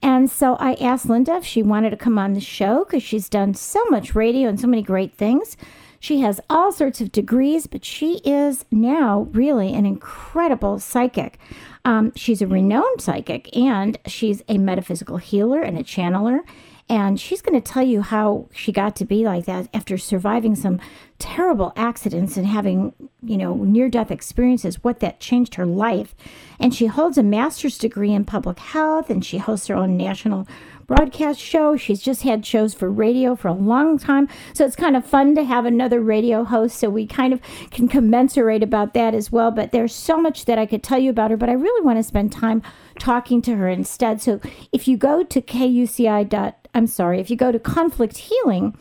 And 0.00 0.30
so 0.30 0.54
I 0.60 0.74
asked 0.74 1.06
Linda 1.06 1.34
if 1.36 1.44
she 1.44 1.62
wanted 1.62 1.90
to 1.90 1.96
come 1.96 2.20
on 2.20 2.34
the 2.34 2.40
show 2.40 2.84
because 2.84 3.02
she's 3.02 3.28
done 3.28 3.54
so 3.54 3.84
much 3.86 4.14
radio 4.14 4.48
and 4.48 4.60
so 4.60 4.68
many 4.68 4.82
great 4.82 5.14
things. 5.14 5.56
She 6.02 6.18
has 6.22 6.40
all 6.50 6.72
sorts 6.72 7.00
of 7.00 7.12
degrees, 7.12 7.68
but 7.68 7.84
she 7.84 8.16
is 8.24 8.64
now 8.72 9.28
really 9.30 9.72
an 9.72 9.86
incredible 9.86 10.80
psychic. 10.80 11.38
Um, 11.84 12.10
she's 12.16 12.42
a 12.42 12.46
renowned 12.48 13.00
psychic 13.00 13.56
and 13.56 13.96
she's 14.08 14.42
a 14.48 14.58
metaphysical 14.58 15.18
healer 15.18 15.60
and 15.60 15.78
a 15.78 15.84
channeler. 15.84 16.40
And 16.88 17.20
she's 17.20 17.40
going 17.40 17.54
to 17.54 17.72
tell 17.72 17.84
you 17.84 18.02
how 18.02 18.48
she 18.52 18.72
got 18.72 18.96
to 18.96 19.04
be 19.04 19.24
like 19.24 19.44
that 19.44 19.68
after 19.72 19.96
surviving 19.96 20.56
some 20.56 20.80
terrible 21.20 21.72
accidents 21.76 22.36
and 22.36 22.48
having, 22.48 22.92
you 23.22 23.36
know, 23.36 23.54
near 23.54 23.88
death 23.88 24.10
experiences, 24.10 24.82
what 24.82 24.98
that 24.98 25.20
changed 25.20 25.54
her 25.54 25.66
life. 25.66 26.16
And 26.58 26.74
she 26.74 26.86
holds 26.86 27.16
a 27.16 27.22
master's 27.22 27.78
degree 27.78 28.12
in 28.12 28.24
public 28.24 28.58
health 28.58 29.08
and 29.08 29.24
she 29.24 29.38
hosts 29.38 29.68
her 29.68 29.76
own 29.76 29.96
national 29.96 30.48
broadcast 30.94 31.40
show. 31.40 31.74
She's 31.74 32.02
just 32.02 32.22
had 32.22 32.44
shows 32.44 32.74
for 32.74 32.90
radio 32.90 33.34
for 33.34 33.48
a 33.48 33.54
long 33.54 33.98
time. 33.98 34.28
So 34.52 34.66
it's 34.66 34.76
kind 34.76 34.94
of 34.94 35.06
fun 35.06 35.34
to 35.36 35.44
have 35.44 35.64
another 35.64 36.02
radio 36.02 36.44
host. 36.44 36.78
So 36.78 36.90
we 36.90 37.06
kind 37.06 37.32
of 37.32 37.40
can 37.70 37.88
commensurate 37.88 38.62
about 38.62 38.92
that 38.92 39.14
as 39.14 39.32
well. 39.32 39.50
But 39.50 39.72
there's 39.72 39.94
so 39.94 40.18
much 40.18 40.44
that 40.44 40.58
I 40.58 40.66
could 40.66 40.82
tell 40.82 40.98
you 40.98 41.08
about 41.08 41.30
her, 41.30 41.38
but 41.38 41.48
I 41.48 41.54
really 41.54 41.82
want 41.82 41.98
to 41.98 42.02
spend 42.02 42.30
time 42.30 42.62
talking 42.98 43.40
to 43.42 43.56
her 43.56 43.68
instead. 43.68 44.20
So 44.20 44.38
if 44.70 44.86
you 44.86 44.98
go 44.98 45.22
to 45.24 45.40
KUCI. 45.40 46.28
Dot, 46.28 46.68
I'm 46.74 46.86
sorry, 46.86 47.20
if 47.20 47.30
you 47.30 47.36
go 47.36 47.50
to 47.50 47.58
conflict 47.58 48.18
healing, 48.18 48.76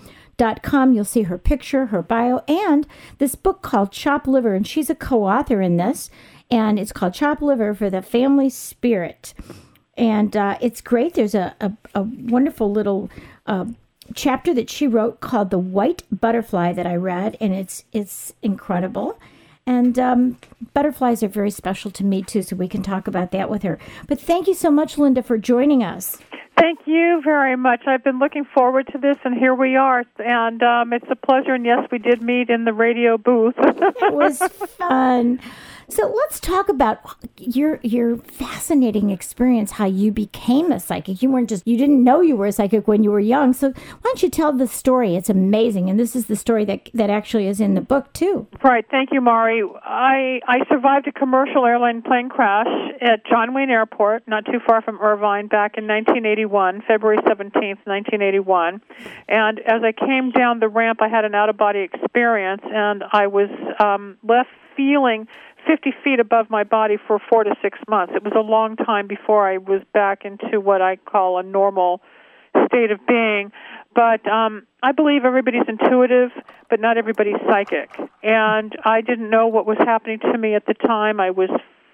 Com, 0.63 0.91
you'll 0.91 1.05
see 1.05 1.23
her 1.23 1.37
picture, 1.37 1.87
her 1.87 2.01
bio, 2.01 2.41
and 2.47 2.87
this 3.19 3.35
book 3.35 3.61
called 3.61 3.91
Chop 3.91 4.27
Liver. 4.27 4.55
And 4.55 4.67
she's 4.67 4.89
a 4.89 4.95
co 4.95 5.23
author 5.25 5.61
in 5.61 5.77
this, 5.77 6.09
and 6.49 6.79
it's 6.79 6.91
called 6.91 7.13
Chop 7.13 7.41
Liver 7.41 7.73
for 7.75 7.89
the 7.89 8.01
Family 8.01 8.49
Spirit 8.49 9.33
and 9.97 10.35
uh, 10.35 10.57
it's 10.61 10.81
great. 10.81 11.13
There's 11.13 11.35
a, 11.35 11.55
a, 11.59 11.71
a 11.95 12.03
wonderful 12.03 12.71
little 12.71 13.09
uh, 13.45 13.65
chapter 14.15 14.53
that 14.53 14.69
she 14.69 14.87
wrote 14.87 15.19
called 15.19 15.49
"The 15.49 15.59
White 15.59 16.03
Butterfly" 16.11 16.73
that 16.73 16.87
I 16.87 16.95
read, 16.95 17.37
and 17.39 17.53
it's 17.53 17.83
it's 17.91 18.33
incredible. 18.41 19.19
And 19.67 19.99
um, 19.99 20.37
butterflies 20.73 21.21
are 21.21 21.27
very 21.27 21.51
special 21.51 21.91
to 21.91 22.03
me 22.03 22.23
too, 22.23 22.41
so 22.41 22.55
we 22.55 22.67
can 22.67 22.81
talk 22.81 23.07
about 23.07 23.31
that 23.31 23.49
with 23.49 23.63
her. 23.63 23.77
But 24.07 24.19
thank 24.19 24.47
you 24.47 24.55
so 24.55 24.71
much, 24.71 24.97
Linda, 24.97 25.21
for 25.21 25.37
joining 25.37 25.83
us. 25.83 26.17
Thank 26.61 26.81
you 26.85 27.21
very 27.23 27.55
much. 27.55 27.87
I've 27.87 28.03
been 28.03 28.19
looking 28.19 28.45
forward 28.45 28.87
to 28.91 28.99
this, 28.99 29.17
and 29.23 29.33
here 29.35 29.55
we 29.55 29.75
are. 29.77 30.03
And 30.19 30.61
um, 30.61 30.93
it's 30.93 31.07
a 31.09 31.15
pleasure. 31.15 31.55
And 31.55 31.65
yes, 31.65 31.87
we 31.91 31.97
did 31.97 32.21
meet 32.21 32.51
in 32.51 32.65
the 32.65 32.73
radio 32.73 33.17
booth. 33.17 33.55
it 33.57 34.13
was 34.13 34.37
fun. 34.77 35.39
So 35.91 36.07
let's 36.07 36.39
talk 36.39 36.69
about 36.69 36.99
your 37.37 37.81
your 37.83 38.15
fascinating 38.15 39.09
experience, 39.09 39.71
how 39.71 39.85
you 39.85 40.09
became 40.09 40.71
a 40.71 40.79
psychic. 40.79 41.21
You 41.21 41.29
weren't 41.29 41.49
just 41.49 41.67
you 41.67 41.77
didn't 41.77 42.01
know 42.01 42.21
you 42.21 42.37
were 42.37 42.45
a 42.45 42.51
psychic 42.53 42.87
when 42.87 43.03
you 43.03 43.11
were 43.11 43.19
young. 43.19 43.51
So 43.51 43.71
why 43.71 43.99
don't 44.01 44.23
you 44.23 44.29
tell 44.29 44.53
the 44.53 44.67
story? 44.67 45.17
It's 45.17 45.29
amazing, 45.29 45.89
and 45.89 45.99
this 45.99 46.15
is 46.15 46.27
the 46.27 46.37
story 46.37 46.63
that 46.63 46.89
that 46.93 47.09
actually 47.09 47.47
is 47.47 47.59
in 47.59 47.73
the 47.73 47.81
book 47.81 48.13
too. 48.13 48.47
Right. 48.63 48.85
Thank 48.89 49.09
you, 49.11 49.19
Mari. 49.19 49.63
I 49.83 50.39
I 50.47 50.59
survived 50.69 51.07
a 51.07 51.11
commercial 51.11 51.65
airline 51.65 52.03
plane 52.03 52.29
crash 52.29 52.67
at 53.01 53.25
John 53.25 53.53
Wayne 53.53 53.69
Airport, 53.69 54.25
not 54.29 54.45
too 54.45 54.61
far 54.65 54.81
from 54.81 54.97
Irvine, 55.01 55.47
back 55.47 55.77
in 55.77 55.87
1981, 55.87 56.50
February 56.87 57.17
17th, 57.19 57.85
1981. 57.85 58.81
And 59.27 59.59
as 59.59 59.81
I 59.83 59.91
came 59.91 60.31
down 60.31 60.59
the 60.59 60.69
ramp, 60.69 61.01
I 61.01 61.07
had 61.07 61.25
an 61.25 61.35
out 61.35 61.49
of 61.49 61.57
body 61.57 61.79
experience, 61.79 62.61
and 62.65 63.03
I 63.11 63.27
was 63.27 63.49
um, 63.79 64.17
left 64.23 64.49
feeling 64.75 65.27
50 65.67 65.93
feet 66.03 66.19
above 66.19 66.49
my 66.49 66.63
body 66.63 66.97
for 67.07 67.19
four 67.29 67.43
to 67.43 67.55
six 67.61 67.79
months. 67.87 68.13
It 68.15 68.23
was 68.23 68.33
a 68.35 68.41
long 68.41 68.75
time 68.75 69.07
before 69.07 69.47
I 69.47 69.57
was 69.57 69.81
back 69.93 70.25
into 70.25 70.59
what 70.59 70.81
I 70.81 70.95
call 70.95 71.37
a 71.37 71.43
normal 71.43 72.01
state 72.67 72.91
of 72.91 72.99
being. 73.07 73.51
But 73.93 74.27
um, 74.27 74.65
I 74.81 74.91
believe 74.91 75.25
everybody's 75.25 75.67
intuitive, 75.67 76.31
but 76.69 76.79
not 76.79 76.97
everybody's 76.97 77.39
psychic. 77.47 77.89
And 78.23 78.75
I 78.83 79.01
didn't 79.01 79.29
know 79.29 79.47
what 79.47 79.65
was 79.65 79.77
happening 79.79 80.19
to 80.19 80.37
me 80.37 80.55
at 80.55 80.65
the 80.65 80.73
time. 80.73 81.19
I 81.19 81.31
was 81.31 81.49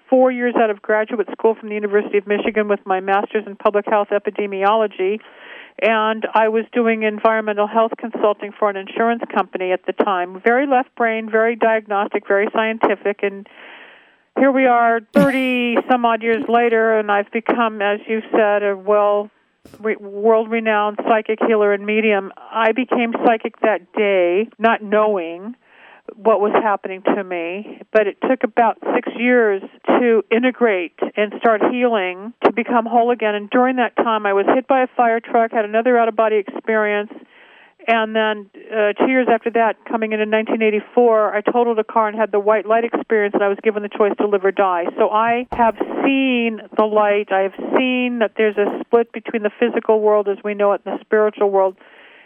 four 0.08 0.30
years 0.32 0.54
out 0.60 0.70
of 0.70 0.82
graduate 0.82 1.28
school 1.32 1.54
from 1.54 1.68
the 1.68 1.74
University 1.74 2.18
of 2.18 2.26
Michigan 2.26 2.68
with 2.68 2.80
my 2.86 3.00
master's 3.00 3.44
in 3.46 3.56
public 3.56 3.84
health 3.86 4.08
epidemiology 4.10 5.20
and 5.80 6.26
I 6.34 6.48
was 6.48 6.64
doing 6.72 7.04
environmental 7.04 7.66
health 7.66 7.92
consulting 7.98 8.52
for 8.58 8.68
an 8.68 8.76
insurance 8.76 9.22
company 9.32 9.72
at 9.72 9.86
the 9.86 9.92
time. 9.92 10.40
Very 10.44 10.66
left 10.66 10.94
brain, 10.96 11.30
very 11.30 11.56
diagnostic, 11.56 12.26
very 12.26 12.48
scientific, 12.52 13.20
and 13.22 13.48
here 14.38 14.50
we 14.50 14.66
are 14.66 15.00
30 15.14 15.76
some 15.90 16.04
odd 16.04 16.22
years 16.22 16.44
later, 16.48 16.98
and 16.98 17.10
I've 17.10 17.30
become, 17.32 17.80
as 17.80 18.00
you 18.06 18.22
said, 18.32 18.62
a 18.62 18.76
well 18.76 19.30
world 20.00 20.50
renowned 20.50 20.98
psychic 21.06 21.38
healer 21.46 21.72
and 21.72 21.84
medium. 21.84 22.32
I 22.36 22.72
became 22.72 23.12
psychic 23.24 23.60
that 23.60 23.92
day, 23.92 24.48
not 24.58 24.82
knowing 24.82 25.54
what 26.16 26.40
was 26.40 26.52
happening 26.52 27.02
to 27.02 27.24
me, 27.24 27.82
but 27.92 28.06
it 28.06 28.18
took 28.28 28.44
about 28.44 28.78
six 28.94 29.08
years 29.16 29.62
to 29.86 30.22
integrate 30.30 30.98
and 31.16 31.32
start 31.38 31.62
healing 31.70 32.32
to 32.44 32.52
become 32.52 32.86
whole 32.86 33.10
again. 33.10 33.34
And 33.34 33.50
during 33.50 33.76
that 33.76 33.96
time, 33.96 34.26
I 34.26 34.32
was 34.32 34.46
hit 34.54 34.66
by 34.66 34.82
a 34.82 34.86
fire 34.96 35.20
truck, 35.20 35.52
had 35.52 35.64
another 35.64 35.98
out 35.98 36.08
of 36.08 36.16
body 36.16 36.36
experience, 36.36 37.12
and 37.88 38.14
then 38.14 38.50
uh, 38.70 38.92
two 38.92 39.06
years 39.06 39.28
after 39.32 39.50
that, 39.52 39.76
coming 39.88 40.12
in 40.12 40.20
in 40.20 40.30
1984, 40.30 41.34
I 41.34 41.40
totaled 41.40 41.78
a 41.78 41.84
car 41.84 42.08
and 42.08 42.18
had 42.18 42.30
the 42.30 42.38
white 42.38 42.66
light 42.66 42.84
experience, 42.84 43.32
and 43.32 43.42
I 43.42 43.48
was 43.48 43.56
given 43.62 43.82
the 43.82 43.88
choice 43.88 44.12
to 44.18 44.26
live 44.26 44.44
or 44.44 44.52
die. 44.52 44.84
So 44.98 45.08
I 45.08 45.46
have 45.52 45.74
seen 46.04 46.60
the 46.76 46.84
light. 46.84 47.32
I 47.32 47.40
have 47.40 47.54
seen 47.78 48.18
that 48.18 48.32
there's 48.36 48.58
a 48.58 48.82
split 48.84 49.10
between 49.12 49.42
the 49.42 49.50
physical 49.58 50.00
world 50.00 50.28
as 50.28 50.36
we 50.44 50.52
know 50.52 50.72
it 50.72 50.82
and 50.84 50.98
the 50.98 51.02
spiritual 51.02 51.50
world. 51.50 51.78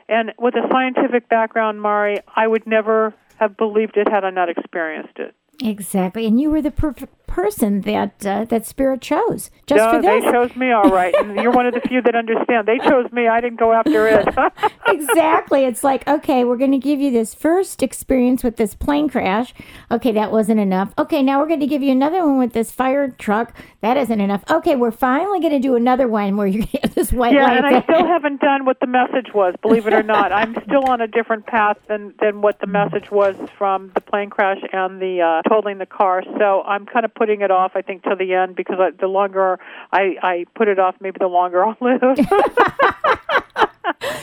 And 0.08 0.32
with 0.36 0.54
a 0.56 0.66
scientific 0.72 1.28
background, 1.28 1.80
Mari, 1.80 2.18
I 2.34 2.48
would 2.48 2.66
never 2.66 3.14
have 3.42 3.56
believed 3.56 3.96
it 3.96 4.08
had 4.08 4.24
I 4.24 4.30
not 4.30 4.48
experienced 4.48 5.18
it. 5.18 5.34
Exactly. 5.62 6.26
And 6.26 6.40
you 6.40 6.50
were 6.50 6.62
the 6.62 6.70
perfect 6.70 7.21
person 7.32 7.80
that 7.80 8.26
uh, 8.26 8.44
that 8.44 8.66
Spirit 8.66 9.00
chose 9.00 9.50
just 9.66 9.78
no, 9.78 9.90
for 9.90 10.02
this. 10.02 10.22
they 10.22 10.30
chose 10.30 10.54
me 10.54 10.70
all 10.70 10.90
right, 10.90 11.14
and 11.18 11.34
you're 11.36 11.50
one 11.50 11.66
of 11.66 11.72
the 11.72 11.80
few 11.80 12.02
that 12.02 12.14
understand. 12.14 12.68
They 12.68 12.78
chose 12.78 13.10
me. 13.10 13.26
I 13.26 13.40
didn't 13.40 13.58
go 13.58 13.72
after 13.72 14.06
it. 14.06 14.28
exactly. 14.86 15.64
It's 15.64 15.82
like, 15.82 16.06
okay, 16.06 16.44
we're 16.44 16.58
going 16.58 16.72
to 16.72 16.78
give 16.78 17.00
you 17.00 17.10
this 17.10 17.34
first 17.34 17.82
experience 17.82 18.44
with 18.44 18.56
this 18.56 18.74
plane 18.74 19.08
crash. 19.08 19.54
Okay, 19.90 20.12
that 20.12 20.30
wasn't 20.30 20.60
enough. 20.60 20.92
Okay, 20.98 21.22
now 21.22 21.40
we're 21.40 21.48
going 21.48 21.60
to 21.60 21.66
give 21.66 21.82
you 21.82 21.90
another 21.90 22.26
one 22.26 22.38
with 22.38 22.52
this 22.52 22.70
fire 22.70 23.08
truck. 23.08 23.54
That 23.80 23.96
isn't 23.96 24.20
enough. 24.20 24.44
Okay, 24.50 24.76
we're 24.76 24.90
finally 24.90 25.40
going 25.40 25.52
to 25.52 25.58
do 25.58 25.74
another 25.74 26.06
one 26.06 26.36
where 26.36 26.46
you 26.46 26.62
get 26.66 26.94
this 26.94 27.12
white 27.12 27.32
yeah, 27.32 27.44
light. 27.44 27.64
and 27.64 27.66
I 27.66 27.82
still 27.82 28.06
haven't 28.06 28.40
done 28.40 28.66
what 28.66 28.78
the 28.80 28.86
message 28.86 29.32
was. 29.34 29.54
Believe 29.62 29.86
it 29.86 29.94
or 29.94 30.02
not, 30.02 30.32
I'm 30.32 30.54
still 30.66 30.84
on 30.84 31.00
a 31.00 31.06
different 31.06 31.46
path 31.46 31.78
than 31.88 32.14
than 32.20 32.42
what 32.42 32.60
the 32.60 32.66
message 32.66 33.10
was 33.10 33.36
from 33.56 33.90
the 33.94 34.00
plane 34.00 34.28
crash 34.28 34.58
and 34.72 35.00
the 35.00 35.20
uh, 35.20 35.48
totaling 35.48 35.78
the 35.78 35.86
car. 35.86 36.22
So 36.38 36.62
I'm 36.62 36.84
kind 36.86 37.04
of 37.04 37.14
putting 37.22 37.42
it 37.42 37.52
off. 37.52 37.72
I 37.74 37.82
think 37.82 38.02
till 38.02 38.16
the 38.16 38.34
end 38.34 38.56
because 38.56 38.78
I, 38.80 38.90
the 38.98 39.06
longer 39.06 39.60
I 39.92 40.16
I 40.22 40.46
put 40.56 40.68
it 40.68 40.78
off, 40.78 40.96
maybe 41.00 41.18
the 41.20 41.28
longer 41.28 41.64
I'll 41.64 41.76
live. 41.80 42.00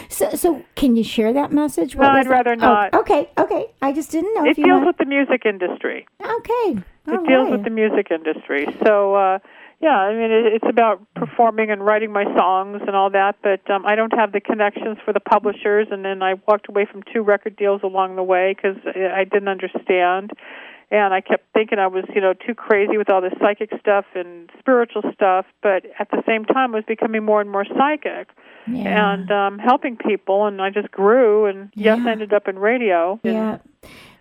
so, 0.09 0.31
so 0.31 0.65
can 0.75 0.97
you 0.97 1.03
share 1.03 1.31
that 1.31 1.53
message? 1.53 1.95
No, 1.95 2.07
I'd 2.07 2.25
it? 2.25 2.29
rather 2.29 2.55
not. 2.55 2.89
Oh, 2.93 2.99
okay, 2.99 3.29
okay. 3.37 3.67
I 3.81 3.93
just 3.93 4.11
didn't 4.11 4.33
know 4.35 4.49
it 4.49 4.55
deals 4.55 4.83
with 4.85 4.97
the 4.97 5.05
music 5.05 5.45
industry. 5.45 6.07
Okay. 6.21 6.83
It 7.07 7.27
deals 7.27 7.27
right. 7.27 7.51
with 7.51 7.63
the 7.63 7.71
music 7.71 8.11
industry. 8.11 8.67
So, 8.85 9.15
uh, 9.15 9.39
yeah, 9.81 9.97
I 9.97 10.13
mean, 10.13 10.31
it, 10.31 10.53
it's 10.53 10.69
about 10.69 11.01
performing 11.15 11.71
and 11.71 11.83
writing 11.83 12.11
my 12.11 12.25
songs 12.37 12.81
and 12.85 12.95
all 12.95 13.09
that, 13.11 13.37
but 13.41 13.67
um, 13.71 13.85
I 13.85 13.95
don't 13.95 14.13
have 14.13 14.31
the 14.31 14.41
connections 14.41 14.97
for 15.03 15.13
the 15.13 15.19
publishers, 15.19 15.87
and 15.89 16.05
then 16.05 16.21
I 16.21 16.35
walked 16.47 16.69
away 16.69 16.85
from 16.85 17.01
two 17.11 17.21
record 17.21 17.55
deals 17.55 17.81
along 17.83 18.15
the 18.15 18.23
way 18.23 18.55
because 18.55 18.77
I 18.85 19.23
didn't 19.23 19.47
understand. 19.47 20.33
And 20.91 21.13
I 21.13 21.21
kept 21.21 21.45
thinking 21.53 21.77
I 21.77 21.85
was, 21.87 22.03
you 22.15 22.19
know, 22.21 22.33
too 22.33 22.55
crazy 22.55 22.97
with 22.97 23.09
all 23.11 23.21
this 23.21 23.33
psychic 23.39 23.69
stuff 23.79 24.05
and 24.15 24.49
spiritual 24.57 25.03
stuff, 25.13 25.45
but 25.61 25.83
at 25.99 26.09
the 26.09 26.23
same 26.25 26.45
time, 26.45 26.73
I 26.73 26.77
was 26.77 26.85
becoming 26.87 27.23
more 27.23 27.41
and 27.41 27.49
more 27.51 27.63
psychic 27.65 28.29
Yeah. 28.67 29.13
and 29.13 29.29
um, 29.31 29.59
helping 29.59 29.97
people, 29.97 30.47
and 30.47 30.59
I 30.61 30.71
just 30.71 30.89
grew. 30.89 31.45
And 31.45 31.69
yes, 31.75 31.99
Yeah. 31.99 32.07
I 32.07 32.11
ended 32.11 32.33
up 32.33 32.47
in 32.47 32.57
radio. 32.57 33.19
Yeah. 33.23 33.59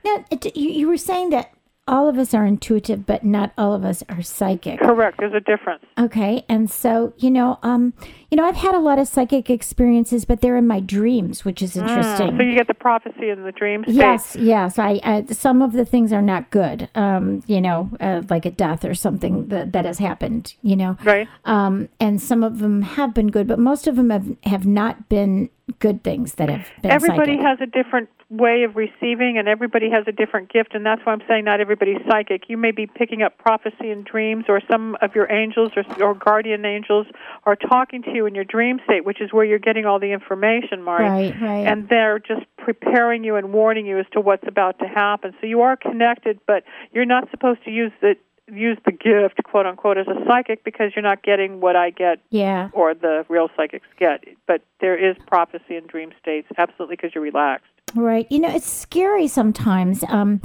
Now, 0.04 0.24
you 0.54 0.88
were 0.88 0.98
saying 0.98 1.30
that 1.30 1.50
all 1.88 2.08
of 2.08 2.18
us 2.18 2.34
are 2.34 2.44
intuitive, 2.44 3.06
but 3.06 3.24
not 3.24 3.52
all 3.58 3.72
of 3.74 3.84
us 3.84 4.02
are 4.08 4.22
psychic. 4.22 4.78
Correct. 4.80 5.16
There's 5.18 5.34
a 5.34 5.40
difference. 5.40 5.84
Okay, 5.98 6.44
and 6.48 6.70
so 6.70 7.12
you 7.18 7.30
know, 7.30 7.58
um, 7.62 7.94
you 8.30 8.36
know, 8.36 8.44
I've 8.44 8.56
had 8.56 8.74
a 8.74 8.78
lot 8.78 8.98
of 8.98 9.08
psychic 9.08 9.50
experiences, 9.50 10.24
but 10.24 10.40
they're 10.40 10.56
in 10.56 10.66
my 10.66 10.80
dreams, 10.80 11.44
which 11.44 11.62
is 11.62 11.76
interesting. 11.76 12.28
Mm, 12.28 12.38
So 12.38 12.42
you 12.44 12.54
get 12.56 12.66
the 12.68 12.74
prophecy 12.74 13.30
in 13.30 13.42
the 13.44 13.52
dreams. 13.52 13.86
Yes, 13.88 14.36
yes. 14.38 14.78
I, 14.78 15.00
I 15.02 15.24
some 15.32 15.62
of 15.62 15.72
the 15.72 15.84
things 15.84 16.12
are 16.12 16.22
not 16.22 16.50
good. 16.50 16.88
Um, 16.94 17.42
you 17.46 17.60
know, 17.60 17.90
uh, 18.00 18.22
like 18.28 18.44
a 18.46 18.50
death 18.50 18.84
or 18.84 18.94
something 18.94 19.48
that 19.48 19.72
that 19.72 19.84
has 19.84 19.98
happened. 19.98 20.54
You 20.62 20.76
know, 20.76 20.96
Right. 21.04 21.26
um, 21.46 21.88
and 21.98 22.20
some 22.20 22.44
of 22.44 22.58
them 22.58 22.82
have 22.82 23.14
been 23.14 23.28
good, 23.28 23.46
but 23.48 23.58
most 23.58 23.86
of 23.86 23.96
them 23.96 24.10
have 24.10 24.36
have 24.44 24.66
not 24.66 25.08
been 25.08 25.48
good 25.80 26.02
things 26.02 26.34
that 26.36 26.48
have 26.48 26.66
been. 26.82 26.90
everybody 26.90 27.32
psychic. 27.36 27.46
has 27.46 27.58
a 27.60 27.66
different 27.66 28.08
way 28.30 28.64
of 28.64 28.76
receiving 28.76 29.36
and 29.38 29.48
everybody 29.48 29.88
has 29.90 30.04
a 30.06 30.12
different 30.12 30.52
gift 30.52 30.74
and 30.74 30.84
that's 30.84 31.00
why 31.04 31.12
I'm 31.12 31.22
saying 31.26 31.44
not 31.46 31.60
everybody's 31.60 31.96
psychic. 32.10 32.42
You 32.48 32.58
may 32.58 32.72
be 32.72 32.86
picking 32.86 33.22
up 33.22 33.38
prophecy 33.38 33.90
in 33.90 34.02
dreams 34.02 34.44
or 34.48 34.60
some 34.70 34.98
of 35.00 35.14
your 35.14 35.32
angels 35.32 35.72
or, 35.76 36.02
or 36.02 36.14
guardian 36.14 36.66
angels 36.66 37.06
are 37.44 37.56
talking 37.56 38.02
to 38.02 38.10
you 38.12 38.26
in 38.26 38.34
your 38.34 38.44
dream 38.44 38.80
state, 38.84 39.06
which 39.06 39.22
is 39.22 39.32
where 39.32 39.46
you're 39.46 39.58
getting 39.58 39.86
all 39.86 39.98
the 39.98 40.12
information, 40.12 40.82
Marty. 40.82 41.04
Right, 41.04 41.40
right. 41.40 41.66
And 41.66 41.88
they're 41.88 42.18
just 42.18 42.44
preparing 42.58 43.24
you 43.24 43.36
and 43.36 43.50
warning 43.50 43.86
you 43.86 43.98
as 43.98 44.06
to 44.12 44.20
what's 44.20 44.46
about 44.46 44.78
to 44.80 44.86
happen. 44.86 45.32
So 45.40 45.46
you 45.46 45.62
are 45.62 45.76
connected, 45.76 46.38
but 46.46 46.64
you're 46.92 47.06
not 47.06 47.30
supposed 47.30 47.64
to 47.64 47.70
use 47.70 47.92
the 48.02 48.16
use 48.52 48.78
the 48.84 48.92
gift, 48.92 49.42
quote 49.44 49.66
unquote, 49.66 49.98
as 49.98 50.06
a 50.06 50.24
psychic 50.26 50.64
because 50.64 50.92
you're 50.94 51.02
not 51.02 51.22
getting 51.22 51.60
what 51.60 51.76
I 51.76 51.90
get 51.90 52.20
yeah. 52.30 52.70
or 52.72 52.94
the 52.94 53.24
real 53.28 53.48
psychics 53.56 53.86
get. 53.98 54.24
But 54.46 54.62
there 54.80 54.96
is 54.96 55.16
prophecy 55.26 55.76
in 55.76 55.86
dream 55.86 56.12
states, 56.20 56.48
absolutely, 56.56 56.96
because 56.96 57.14
you're 57.14 57.24
relaxed. 57.24 57.66
Right. 57.94 58.26
You 58.30 58.40
know, 58.40 58.50
it's 58.50 58.70
scary 58.70 59.28
sometimes. 59.28 60.04
Um, 60.08 60.40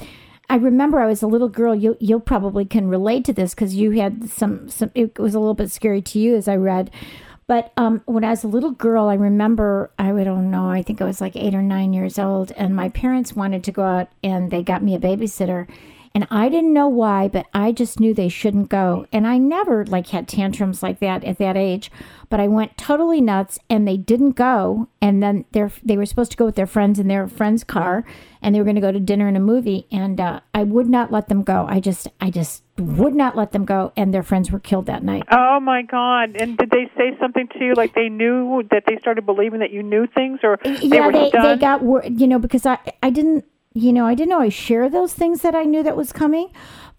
I 0.50 0.56
remember 0.56 1.00
I 1.00 1.08
was 1.08 1.22
a 1.22 1.28
little 1.28 1.50
girl. 1.50 1.74
You 1.74 1.98
you 2.00 2.20
probably 2.20 2.66
can 2.66 2.88
relate 2.88 3.26
to 3.26 3.34
this 3.34 3.54
because 3.54 3.76
you 3.76 3.92
had 3.92 4.30
some 4.30 4.70
some. 4.70 4.92
It 4.94 5.18
was 5.18 5.34
a 5.34 5.40
little 5.40 5.54
bit 5.54 5.72
scary 5.72 6.02
to 6.02 6.20
you 6.20 6.36
as 6.36 6.48
I 6.48 6.56
read. 6.56 6.92
But 7.48 7.74
um, 7.76 8.02
when 8.06 8.24
I 8.24 8.30
was 8.30 8.44
a 8.44 8.48
little 8.48 8.72
girl, 8.72 9.08
I 9.08 9.16
remember 9.16 9.92
I 9.98 10.12
don't 10.12 10.52
know. 10.52 10.70
I 10.70 10.82
think 10.82 11.02
I 11.02 11.06
was 11.06 11.22
like 11.22 11.36
eight 11.36 11.56
or 11.56 11.62
nine 11.62 11.94
years 11.94 12.20
old, 12.20 12.52
and 12.54 12.76
my 12.76 12.90
parents 12.90 13.36
wanted 13.36 13.64
to 13.66 13.72
go 13.72 13.84
out 13.84 14.10
and 14.24 14.52
they 14.52 14.64
got 14.64 14.84
me 14.84 14.96
a 14.96 15.00
babysitter. 15.00 15.68
And 16.16 16.28
I 16.30 16.48
didn't 16.48 16.74
know 16.74 16.88
why, 16.88 17.28
but 17.28 17.48
I 17.56 17.72
just 17.72 18.00
knew 18.00 18.14
they 18.14 18.30
shouldn't 18.30 18.70
go. 18.70 19.08
And 19.12 19.26
I 19.26 19.40
never 19.40 19.84
like 19.84 20.08
had 20.08 20.28
tantrums 20.28 20.84
like 20.84 21.00
that 21.00 21.24
at 21.24 21.40
that 21.40 21.58
age, 21.58 21.92
but 22.30 22.40
I 22.40 22.48
went 22.48 22.78
totally 22.78 23.20
nuts 23.20 23.58
and 23.68 23.88
they 23.88 23.98
didn't 23.98 24.34
go. 24.34 24.90
And 25.02 25.24
then 25.24 25.46
they 25.54 25.68
they 25.84 25.98
were 25.98 26.06
supposed 26.06 26.30
to 26.32 26.38
go 26.38 26.46
with 26.46 26.56
their 26.56 26.68
friends 26.68 27.00
in 27.00 27.08
their 27.08 27.28
friend's 27.28 27.64
car 27.64 28.06
and 28.44 28.54
they 28.54 28.60
were 28.60 28.66
going 28.66 28.76
to 28.76 28.82
go 28.82 28.92
to 28.92 29.00
dinner 29.00 29.28
and 29.28 29.38
a 29.38 29.40
movie. 29.40 29.88
And 29.92 30.20
uh, 30.20 30.42
I 30.54 30.64
would 30.64 30.88
not 30.88 31.12
let 31.12 31.30
them 31.30 31.42
go. 31.42 31.66
I 31.68 31.80
just, 31.80 32.08
I 32.22 32.30
just 32.30 32.64
would 32.78 33.16
not 33.16 33.36
let 33.36 33.52
them 33.52 33.66
go. 33.66 33.92
And 33.96 34.14
their 34.14 34.22
friends 34.24 34.52
were 34.52 34.60
killed 34.60 34.86
that 34.88 35.04
night. 35.04 35.24
Oh 35.32 35.60
my 35.60 35.82
God! 35.84 36.36
And 36.36 36.58
did 36.58 36.70
they 36.70 36.92
say 36.98 37.18
something 37.20 37.48
to 37.48 37.60
you 37.64 37.74
like 37.74 37.96
they 37.96 38.10
knew 38.10 38.64
that 38.72 38.84
they 38.86 38.98
started 38.98 39.26
believing 39.26 39.60
that 39.60 39.72
you 39.72 39.84
knew 39.84 40.08
things, 40.08 40.40
or 40.44 40.60
they 40.64 40.78
yeah, 40.82 41.08
were 41.08 41.12
they, 41.12 41.32
they 41.32 41.58
got 41.58 41.84
wor- 41.84 42.04
you 42.06 42.28
know 42.28 42.40
because 42.40 42.66
I 42.66 42.80
I 43.02 43.10
didn't 43.10 43.46
you 43.74 43.94
know 43.94 44.06
I 44.06 44.16
didn't 44.16 44.34
always 44.34 44.54
share 44.54 44.90
those 44.90 45.14
things 45.14 45.42
that 45.42 45.56
I 45.56 45.64
knew 45.64 45.84
that 45.84 45.98
was 45.98 46.12
coming, 46.12 46.52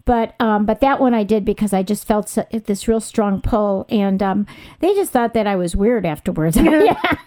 but 0.05 0.35
um 0.39 0.65
but 0.65 0.81
that 0.81 0.99
one 0.99 1.13
I 1.13 1.23
did 1.23 1.43
because 1.43 1.73
I 1.73 1.83
just 1.83 2.05
felt 2.05 2.29
so, 2.29 2.45
this 2.51 2.87
real 2.87 2.99
strong 2.99 3.41
pull 3.41 3.85
and 3.89 4.21
um 4.21 4.47
they 4.79 4.93
just 4.93 5.11
thought 5.11 5.33
that 5.33 5.47
I 5.47 5.55
was 5.55 5.75
weird 5.75 6.05
afterwards. 6.05 6.57
yeah. 6.61 7.17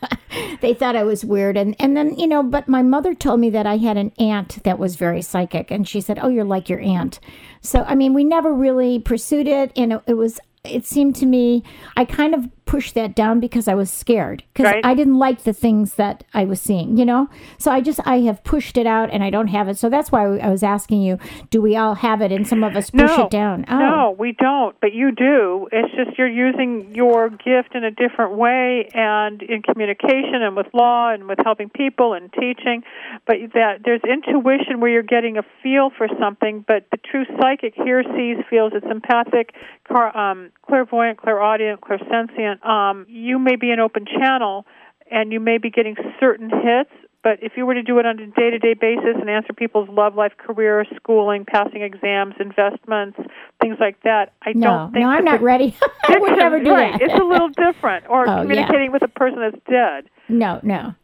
they 0.60 0.74
thought 0.74 0.96
I 0.96 1.04
was 1.04 1.24
weird 1.24 1.56
and 1.56 1.74
and 1.78 1.96
then 1.96 2.14
you 2.16 2.26
know 2.26 2.42
but 2.42 2.68
my 2.68 2.82
mother 2.82 3.14
told 3.14 3.40
me 3.40 3.50
that 3.50 3.66
I 3.66 3.76
had 3.78 3.96
an 3.96 4.12
aunt 4.18 4.62
that 4.64 4.78
was 4.78 4.96
very 4.96 5.22
psychic 5.22 5.70
and 5.70 5.86
she 5.86 6.00
said 6.00 6.18
oh 6.22 6.28
you're 6.28 6.44
like 6.44 6.68
your 6.68 6.80
aunt. 6.80 7.20
So 7.60 7.82
I 7.82 7.94
mean 7.94 8.14
we 8.14 8.24
never 8.24 8.54
really 8.54 8.98
pursued 8.98 9.48
it 9.48 9.72
and 9.76 9.94
it, 9.94 10.02
it 10.06 10.14
was 10.14 10.38
it 10.64 10.86
seemed 10.86 11.16
to 11.16 11.26
me 11.26 11.64
I 11.96 12.04
kind 12.04 12.34
of 12.34 12.48
pushed 12.68 12.94
that 12.94 13.14
down 13.14 13.40
because 13.40 13.66
I 13.66 13.74
was 13.74 13.90
scared 13.90 14.44
because 14.52 14.70
Right. 14.70 14.84
I 14.84 14.92
didn't 14.92 15.18
like 15.18 15.44
the 15.44 15.54
things 15.54 15.94
that 15.94 16.22
I 16.34 16.44
was 16.44 16.60
seeing, 16.60 16.98
you 16.98 17.06
know? 17.06 17.30
So 17.56 17.70
I 17.70 17.80
just, 17.80 17.98
I 18.04 18.20
have 18.20 18.44
pushed 18.44 18.76
it 18.76 18.86
out 18.86 19.08
and 19.10 19.24
I 19.24 19.30
don't 19.30 19.48
have 19.48 19.68
it. 19.68 19.78
So 19.78 19.88
that's 19.88 20.12
why 20.12 20.36
I 20.36 20.50
was 20.50 20.62
asking 20.62 21.00
you, 21.00 21.18
do 21.48 21.62
we 21.62 21.76
all 21.76 21.94
have 21.94 22.20
it? 22.20 22.30
And 22.30 22.46
some 22.46 22.62
of 22.62 22.76
us 22.76 22.90
push 22.90 23.16
no, 23.16 23.24
it 23.24 23.30
down. 23.30 23.64
Oh, 23.68 23.78
No, 23.78 24.16
we 24.18 24.32
don't, 24.32 24.76
but 24.82 24.92
you 24.92 25.12
do. 25.12 25.66
It's 25.72 25.94
just 25.94 26.18
you're 26.18 26.28
using 26.28 26.94
your 26.94 27.30
gift 27.30 27.74
in 27.74 27.84
a 27.84 27.90
different 27.90 28.32
way 28.36 28.90
and 28.92 29.40
in 29.40 29.62
communication 29.62 30.42
and 30.42 30.54
with 30.54 30.66
law 30.74 31.10
and 31.10 31.26
with 31.26 31.38
helping 31.42 31.70
people 31.70 32.12
and 32.12 32.30
teaching. 32.34 32.82
But 33.26 33.36
that 33.54 33.80
there's 33.86 34.02
intuition 34.04 34.80
where 34.80 34.90
you're 34.90 35.02
getting 35.02 35.38
a 35.38 35.42
feel 35.62 35.88
for 35.96 36.06
something, 36.20 36.66
but 36.68 36.84
the 36.90 36.98
true 36.98 37.24
psychic 37.40 37.72
hears, 37.76 38.04
sees, 38.14 38.44
feels. 38.50 38.72
It's 38.74 38.84
empathic, 38.84 39.54
car, 39.88 40.14
um, 40.14 40.50
clairvoyant, 40.66 41.16
clairaudient, 41.18 41.80
clairsentient. 41.80 42.57
Um, 42.62 43.06
you 43.08 43.38
may 43.38 43.56
be 43.56 43.70
an 43.70 43.80
open 43.80 44.04
channel 44.06 44.66
and 45.10 45.32
you 45.32 45.40
may 45.40 45.58
be 45.58 45.70
getting 45.70 45.96
certain 46.20 46.50
hits, 46.50 46.90
but 47.22 47.38
if 47.42 47.52
you 47.56 47.66
were 47.66 47.74
to 47.74 47.82
do 47.82 47.98
it 47.98 48.06
on 48.06 48.18
a 48.18 48.26
day 48.26 48.50
to 48.50 48.58
day 48.58 48.74
basis 48.74 49.16
and 49.20 49.28
answer 49.28 49.52
people's 49.52 49.88
love 49.88 50.14
life, 50.14 50.32
career, 50.38 50.84
schooling, 50.96 51.44
passing 51.44 51.82
exams, 51.82 52.34
investments, 52.38 53.18
things 53.60 53.76
like 53.80 54.00
that, 54.04 54.32
I 54.42 54.52
no, 54.54 54.66
don't 54.68 54.92
think 54.92 55.02
no, 55.04 55.10
I'm 55.10 55.24
not 55.24 55.40
ready. 55.42 55.74
I 56.08 56.16
would 56.18 56.32
It's- 56.32 56.38
never 56.38 56.62
do 56.62 56.70
right. 56.72 56.92
that. 56.92 57.02
It's 57.02 57.20
a 57.20 57.24
little 57.24 57.48
different. 57.48 58.04
Or 58.08 58.24
Oh, 58.28 58.36
yeah. 58.36 58.42
communicating 58.42 58.92
with 58.92 59.02
a 59.02 59.08
person 59.08 59.40
that's 59.40 59.62
dead. 59.68 60.10
No, 60.28 60.60
no. 60.62 60.94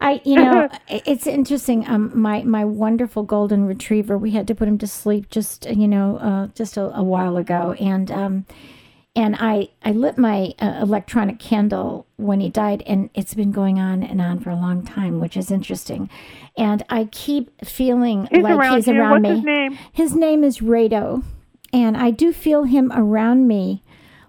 I, 0.00 0.20
you 0.24 0.34
know, 0.36 0.68
it's 0.88 1.26
interesting. 1.26 1.88
Um, 1.88 2.10
my 2.14 2.42
my 2.42 2.64
wonderful 2.64 3.22
golden 3.22 3.64
retriever, 3.64 4.18
we 4.18 4.32
had 4.32 4.46
to 4.48 4.54
put 4.54 4.68
him 4.68 4.76
to 4.78 4.86
sleep 4.86 5.30
just 5.30 5.64
you 5.70 5.88
know, 5.88 6.18
uh, 6.18 6.46
just 6.48 6.76
a, 6.76 6.94
a 6.96 7.02
while 7.02 7.38
ago, 7.38 7.72
and 7.80 8.10
um, 8.10 8.44
and 9.16 9.36
I 9.38 9.68
I 9.84 9.92
lit 9.92 10.18
my 10.18 10.54
uh, 10.60 10.78
electronic 10.82 11.38
candle 11.38 12.06
when 12.16 12.40
he 12.40 12.48
died, 12.48 12.82
and 12.86 13.10
it's 13.14 13.34
been 13.34 13.52
going 13.52 13.78
on 13.78 14.02
and 14.02 14.20
on 14.20 14.40
for 14.40 14.50
a 14.50 14.56
long 14.56 14.84
time, 14.84 15.20
which 15.20 15.36
is 15.36 15.50
interesting, 15.50 16.10
and 16.56 16.82
I 16.90 17.04
keep 17.10 17.50
feeling 17.64 18.28
He's 18.30 18.42
like 18.42 18.54
around 18.56 18.76
he's 18.76 18.86
you. 18.88 19.00
around 19.00 19.22
What's 19.22 19.22
me. 19.22 19.34
his 19.36 19.44
name? 19.44 19.78
His 19.92 20.14
name 20.16 20.42
is 20.44 20.58
Rado, 20.58 21.22
and 21.72 21.96
I 21.96 22.10
do 22.10 22.32
feel 22.32 22.64
him 22.64 22.92
around 22.94 23.46
me. 23.48 23.82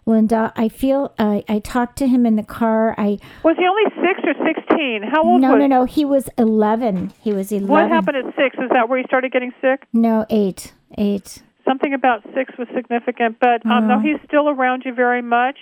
Linda, 0.07 0.53
I 0.55 0.69
feel 0.69 1.15
I 1.17 1.43
I 1.49 1.57
talk 1.57 1.95
to 1.95 2.07
him 2.07 2.27
in 2.27 2.35
the 2.35 2.43
car. 2.43 2.93
I 2.95 3.17
Was 3.41 3.55
he 3.57 3.65
only 3.65 3.89
six 4.07 4.19
or 4.23 4.35
sixteen? 4.45 5.01
How 5.01 5.23
old 5.23 5.41
no 5.41 5.53
was 5.53 5.59
no 5.61 5.65
no. 5.67 5.85
He 5.85 6.05
was 6.05 6.29
eleven. 6.37 7.11
He 7.21 7.33
was 7.33 7.51
eleven. 7.51 7.69
What 7.69 7.89
happened 7.89 8.17
at 8.17 8.25
six? 8.35 8.55
Is 8.59 8.69
that 8.71 8.87
where 8.87 8.99
he 8.99 9.05
started 9.07 9.31
getting 9.31 9.51
sick? 9.61 9.87
No, 9.93 10.27
eight, 10.29 10.73
eight. 10.99 11.41
Something 11.67 11.93
about 11.93 12.23
six 12.35 12.53
was 12.57 12.67
significant, 12.75 13.37
but 13.39 13.65
um, 13.65 13.87
no, 13.87 13.95
Oh. 13.95 13.99
he's 13.99 14.19
still 14.27 14.47
around 14.49 14.83
you 14.85 14.93
very 14.93 15.21
much. 15.21 15.57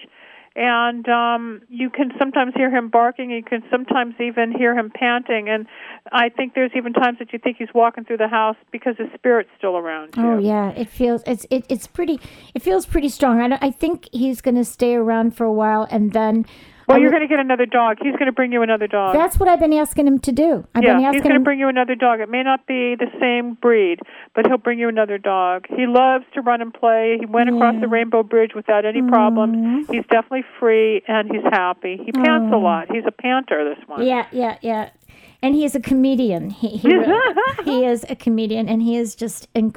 and 0.56 1.10
um 1.10 1.62
you 1.68 1.90
can 1.90 2.12
sometimes 2.20 2.54
hear 2.56 2.70
him 2.70 2.88
barking 2.88 3.32
you 3.32 3.42
can 3.42 3.64
sometimes 3.72 4.14
even 4.20 4.52
hear 4.52 4.78
him 4.78 4.92
panting 4.94 5.50
and 5.50 5.66
i 6.12 6.30
think 6.30 6.54
there's 6.54 6.70
even 6.76 6.94
times 6.94 7.18
that 7.18 7.34
you 7.34 7.40
think 7.40 7.58
he's 7.58 7.74
walking 7.74 8.04
through 8.06 8.18
the 8.26 8.28
house 8.28 8.56
because 8.72 8.96
his 9.04 9.08
spirit's 9.16 9.50
still 9.58 9.76
around 9.78 10.14
Oh 10.16 10.38
yeah, 10.38 10.70
it 10.84 10.90
feels 11.00 11.24
it's 11.26 11.48
it, 11.50 11.66
it's 11.70 11.88
pretty. 11.88 12.20
It 12.54 12.62
feels 12.62 12.86
pretty 12.86 13.10
strong. 13.10 13.42
I, 13.42 13.48
don't- 13.48 13.64
I 13.64 13.72
think 13.72 14.08
he's 14.12 14.42
going 14.42 14.60
to 14.64 14.66
stay 14.78 14.94
around 14.94 15.36
for 15.36 15.46
a 15.46 15.52
while, 15.62 15.88
and 15.90 16.12
then. 16.14 16.46
Well 16.88 16.98
I 16.98 17.00
you're 17.00 17.10
would- 17.10 17.18
going 17.18 17.22
to 17.22 17.28
get 17.28 17.40
another 17.40 17.66
dog 17.66 17.98
he's 18.02 18.13
going 18.13 18.25
to 18.28 18.32
bring 18.32 18.52
you 18.52 18.62
another 18.62 18.88
dog 18.88 19.13
That's 19.16 19.38
what 19.40 19.50
I've 19.50 19.60
been 19.60 19.74
asking 19.74 20.08
him 20.08 20.20
to 20.20 20.32
do. 20.32 20.66
I've 20.75 20.84
yeah, 20.84 21.12
he's 21.12 21.22
going 21.22 21.36
to 21.36 21.40
bring 21.40 21.60
you 21.60 21.68
another 21.68 21.96
dog. 21.96 22.20
It 22.20 22.30
may 22.30 22.44
not 22.44 22.66
be 22.68 22.96
the 22.96 23.08
same 23.20 23.56
breed, 23.56 24.00
but 24.36 24.46
he'll 24.48 24.58
bring 24.58 24.80
you 24.80 24.90
another 24.90 25.18
dog. 25.18 25.66
He 25.70 25.86
loves 25.88 26.25
to 26.34 26.42
run 26.42 26.62
and 26.62 26.74
play. 26.74 27.18
He 27.20 27.25
went 27.25 27.50
across 27.50 27.75
the 27.80 27.88
Rainbow 27.88 28.24
Bridge 28.24 28.52
without 28.56 28.86
any 28.86 29.02
problems. 29.02 29.56
Mm-hmm. 29.56 29.94
He's 29.94 30.06
definitely 30.10 30.46
free 30.60 31.02
and 31.08 31.30
he's 31.32 31.44
happy. 31.52 32.00
He 32.06 32.12
pants 32.12 32.52
a 32.54 32.58
lot. 32.58 32.92
He's 32.92 33.06
a 33.08 33.12
panter. 33.12 33.63
This 33.75 33.88
one. 33.88 34.06
yeah, 34.06 34.25
yeah, 34.32 34.58
yeah. 34.62 34.90
And 35.42 35.56
he 35.56 35.66
is 35.66 35.75
a 35.75 35.80
comedian. 35.82 36.50
He 36.52 36.78
he, 36.78 36.90
he 37.66 37.86
is 37.86 38.06
a 38.10 38.16
comedian, 38.16 38.68
and 38.70 38.82
he 38.82 38.96
is 38.98 39.13
just. 39.16 39.52
Inc- 39.54 39.75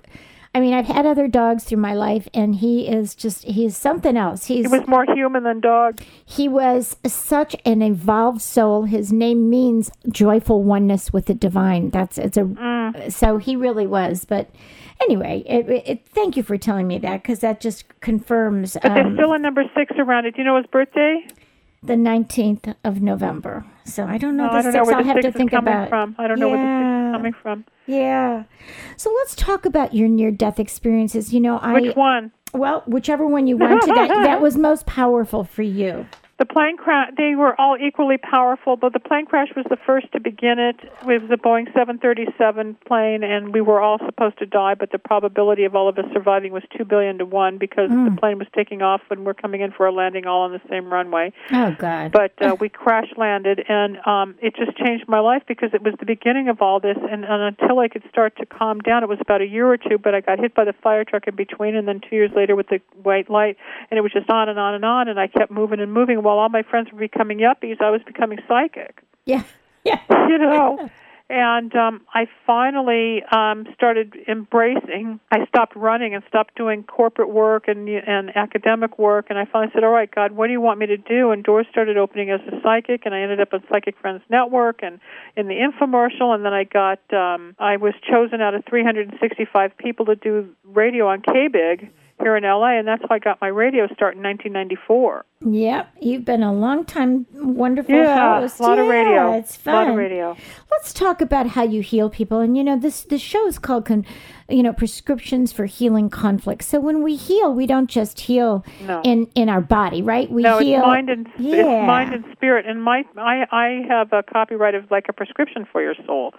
I 0.57 0.61
mean, 0.61 0.73
I've 0.73 0.87
had 0.87 1.05
other 1.05 1.29
dogs 1.29 1.65
through 1.65 1.81
my 1.81 1.93
life, 1.93 2.29
and 2.33 2.55
he 2.55 2.89
is 2.89 3.15
just. 3.15 3.45
He's 3.45 3.77
something 3.77 4.17
else. 4.17 4.47
He's 4.47 4.65
He 4.65 4.79
was 4.79 4.89
more 4.89 5.05
human 5.05 5.43
than 5.43 5.61
dog. 5.61 6.01
He 6.25 6.49
was 6.49 6.97
such 7.07 7.55
an 7.67 7.83
evolved 7.83 8.41
soul. 8.41 8.85
His 8.85 9.13
name 9.13 9.51
means 9.51 9.91
joyful 10.09 10.63
oneness 10.63 11.13
with 11.13 11.27
the 11.27 11.35
divine. 11.35 11.91
That's 11.91 12.17
it's 12.17 12.39
a 12.39 12.45
Mm. 12.45 13.13
so 13.13 13.37
he 13.37 13.55
really 13.55 13.87
was. 13.87 14.25
But 14.25 14.49
anyway, 15.03 15.43
it, 15.47 15.69
it, 15.87 16.07
thank 16.07 16.39
you 16.39 16.43
for 16.43 16.57
telling 16.57 16.87
me 16.87 16.97
that 17.01 17.23
because 17.23 17.41
that 17.41 17.61
just 17.61 17.85
confirms 18.01 18.79
But 18.83 18.95
there's 18.95 19.09
um, 19.09 19.15
still 19.15 19.35
a 19.35 19.39
number 19.39 19.65
six 19.77 19.93
around 19.99 20.25
it. 20.25 20.37
Do 20.37 20.39
you 20.41 20.45
know 20.47 20.57
his 20.57 20.67
birthday? 20.73 21.27
The 21.87 21.97
nineteenth 21.97 22.69
of 22.85 23.01
November. 23.03 23.65
So 23.85 24.05
I 24.05 24.19
don't 24.19 24.37
know 24.37 24.47
No, 24.47 24.53
the 24.53 24.59
I 24.59 24.63
don't 24.63 24.73
know 24.73 24.81
six. 24.81 24.87
where 24.89 24.97
I'll 24.97 25.05
have 25.05 25.21
to 25.23 25.33
think 25.33 25.53
about. 25.53 25.89
from. 25.89 26.15
I 26.19 26.27
don't 26.27 26.39
know 26.41 26.49
where 26.49 26.59
the 26.59 26.65
six 26.65 27.09
is 27.09 27.17
coming 27.17 27.33
from. 27.43 27.65
Yeah. 27.87 28.45
So 28.97 29.13
let's 29.19 29.35
talk 29.37 29.65
about 29.65 29.95
your 29.95 30.09
near 30.09 30.31
death 30.31 30.59
experiences. 30.59 31.33
You 31.33 31.41
know, 31.41 31.59
I 31.59 31.75
Which 31.81 31.97
one? 31.97 32.33
well, 32.53 32.83
whichever 32.87 33.27
one 33.27 33.47
you 33.47 33.57
went 33.57 33.81
to 33.83 33.87
that 33.93 34.09
that 34.09 34.41
was 34.47 34.57
most 34.57 34.87
powerful 34.87 35.45
for 35.45 35.63
you. 35.63 36.07
The 36.39 36.45
plane 36.45 36.77
crash, 36.77 37.13
they 37.17 37.35
were 37.35 37.59
all 37.59 37.79
equally 37.81 38.19
powerful, 38.19 38.77
but 38.77 38.93
the 38.93 39.01
plane 39.01 39.25
crash 39.25 39.49
was 39.57 39.65
the 39.71 39.79
first 39.87 40.13
to 40.13 40.21
begin 40.21 40.59
it. 40.59 40.77
It 40.83 41.23
was 41.23 41.31
a 41.31 41.39
Boeing 41.39 41.65
737 41.73 42.77
plane, 42.87 43.25
and 43.25 43.55
we 43.55 43.63
were 43.63 43.81
all 43.81 43.99
supposed 44.05 44.37
to 44.41 44.47
die, 44.47 44.75
but 44.75 44.93
the 44.93 44.99
probability 44.99 45.65
of 45.65 45.75
all 45.75 45.89
of 45.89 45.97
us 45.97 46.05
surviving 46.13 46.53
was 46.53 46.63
2 46.77 46.85
billion 46.85 47.17
to 47.19 47.25
1 47.25 47.57
because 47.57 47.89
Hmm. 47.91 48.05
the 48.05 48.11
plane 48.21 48.39
was 48.39 48.49
taking 48.55 48.83
off 48.83 49.01
and 49.11 49.25
we're 49.25 49.33
coming 49.33 49.63
in 49.63 49.71
for 49.73 49.87
a 49.87 49.93
landing 49.93 50.27
all 50.27 50.43
on 50.43 50.53
the 50.53 50.61
same 50.69 50.93
runway. 50.93 51.33
Oh 51.53 51.75
God. 51.79 52.13
But 52.13 52.33
uh, 52.43 52.55
we 52.61 52.69
crash 52.69 53.09
landed, 53.17 53.65
and 53.67 53.97
um, 54.07 54.35
it 54.43 54.55
just 54.57 54.77
changed 54.77 55.09
my 55.09 55.21
life 55.21 55.43
because 55.49 55.71
it 55.73 55.83
was 55.83 55.95
the 56.01 56.07
beginning 56.07 56.49
of 56.51 56.61
all 56.61 56.81
this. 56.81 56.99
And, 56.99 57.25
and 57.25 57.57
until 57.59 57.79
I 57.79 57.89
could 57.89 58.05
start 58.11 58.37
to 58.37 58.45
calm 58.45 58.81
down, 58.81 59.03
it 59.03 59.09
was 59.09 59.19
about 59.23 59.41
a 59.41 59.47
year 59.47 59.67
or 59.67 59.79
two. 59.79 59.97
But 59.97 60.15
I 60.15 60.21
got 60.21 60.39
hit 60.39 60.55
by 60.55 60.65
the 60.65 60.75
fire 60.75 61.03
truck 61.05 61.27
in 61.29 61.35
between, 61.35 61.75
and 61.75 61.89
then 61.89 62.03
two 62.03 62.15
years 62.15 62.33
later 62.37 62.55
with 62.55 62.69
the 62.69 62.81
white 63.03 63.31
light, 63.31 63.57
and 63.91 63.97
it 63.97 64.03
was 64.03 64.13
just 64.13 64.29
on 64.29 64.51
and 64.51 64.59
on 64.59 64.75
and 64.75 64.85
on. 64.85 65.09
And 65.09 65.19
I 65.19 65.29
kept 65.29 65.51
moving 65.51 65.81
and 65.81 65.91
moving. 65.91 66.25
While 66.27 66.39
all 66.39 66.49
my 66.49 66.63
friends 66.63 66.91
were 66.93 66.99
becoming 66.99 67.39
yuppies, 67.39 67.81
I 67.81 67.91
was 67.91 68.01
becoming 68.05 68.39
psychic. 68.49 69.03
yeah. 69.25 69.45
Yeah. 69.85 70.01
You 70.29 70.39
know. 70.39 70.91
And 71.29 71.75
um, 71.75 72.03
I 72.13 72.27
finally 72.45 73.23
um, 73.33 73.67
started 73.75 74.15
embracing. 74.29 75.21
I 75.31 75.47
stopped 75.47 75.77
running 75.77 76.15
and 76.15 76.25
stopped 76.29 76.57
doing 76.57 76.83
corporate 76.85 77.31
work 77.31 77.69
and 77.69 77.89
and 77.89 78.37
academic 78.37 78.99
work. 78.99 79.27
And 79.31 79.39
I 79.39 79.45
finally 79.45 79.71
said, 79.73 79.85
"All 79.85 79.91
right, 79.91 80.11
God, 80.11 80.33
what 80.33 80.47
do 80.47 80.53
you 80.53 80.61
want 80.61 80.79
me 80.81 80.87
to 80.87 80.97
do?" 80.97 81.31
And 81.31 81.45
doors 81.45 81.67
started 81.71 81.97
opening 81.97 82.31
as 82.31 82.41
a 82.47 82.61
psychic, 82.63 83.07
and 83.07 83.15
I 83.15 83.21
ended 83.23 83.41
up 83.41 83.53
on 83.53 83.63
Psychic 83.73 83.97
Friends 83.99 84.23
Network 84.29 84.81
and 84.83 85.01
in 85.37 85.47
the 85.47 85.55
infomercial. 85.55 86.35
And 86.35 86.45
then 86.45 86.53
I 86.53 86.65
got 86.65 87.01
um, 87.13 87.55
I 87.59 87.77
was 87.77 87.95
chosen 88.09 88.41
out 88.41 88.55
of 88.55 88.65
365 88.65 89.79
people 89.79 90.07
to 90.07 90.17
do 90.17 90.49
radio 90.65 91.09
on 91.09 91.23
KBIG 91.23 91.91
here 92.19 92.37
in 92.37 92.45
LA, 92.45 92.79
and 92.79 92.89
that's 92.89 93.03
how 93.03 93.15
I 93.15 93.19
got 93.19 93.41
my 93.41 93.49
radio 93.49 93.87
start 93.89 94.17
in 94.17 94.23
1994. 94.23 95.25
Yep, 95.43 95.89
you've 96.01 96.25
been 96.25 96.43
a 96.43 96.53
long 96.53 96.85
time 96.85 97.27
wonderful 97.35 97.95
Yeah, 97.95 98.41
host. 98.41 98.59
a 98.59 98.63
lot 98.63 98.79
of 98.79 98.87
radio. 98.89 99.33
It's 99.35 99.57
A 99.57 99.59
fun. 99.61 99.75
lot 99.75 99.89
of 99.91 99.97
radio. 99.97 100.37
Let's 100.71 100.93
talk 100.93 101.21
about 101.21 101.49
how 101.49 101.63
you 101.65 101.83
heal 101.83 102.09
people. 102.09 102.41
And 102.41 102.57
you 102.57 102.65
know, 102.65 102.77
this 102.79 103.03
the 103.05 103.19
show 103.19 103.47
is 103.47 103.59
called, 103.59 103.85
con, 103.87 104.07
you 104.49 104.63
know, 104.63 104.73
prescriptions 104.73 105.53
for 105.53 105.67
healing 105.67 106.09
conflict. 106.09 106.63
So 106.63 106.79
when 106.81 107.03
we 107.03 107.17
heal, 107.17 107.53
we 107.53 107.67
don't 107.67 107.91
just 107.91 108.21
heal 108.21 108.65
No. 108.87 109.01
in 109.05 109.27
in 109.35 109.49
our 109.49 109.61
body, 109.61 110.03
right? 110.03 110.31
We 110.31 110.43
No, 110.43 110.59
heal. 110.59 110.79
it's 110.79 110.87
mind 110.87 111.11
and 111.11 111.29
yeah. 111.39 111.57
it's 111.57 111.87
mind 111.87 112.15
and 112.15 112.25
spirit. 112.33 112.67
And 112.67 112.83
my 112.83 113.05
I 113.17 113.47
I 113.51 113.85
have 113.89 114.13
a 114.13 114.23
copyright 114.23 114.75
of 114.75 114.91
like 114.91 115.07
a 115.09 115.13
prescription 115.13 115.67
for 115.71 115.83
your 115.83 115.95
soul. 116.07 116.35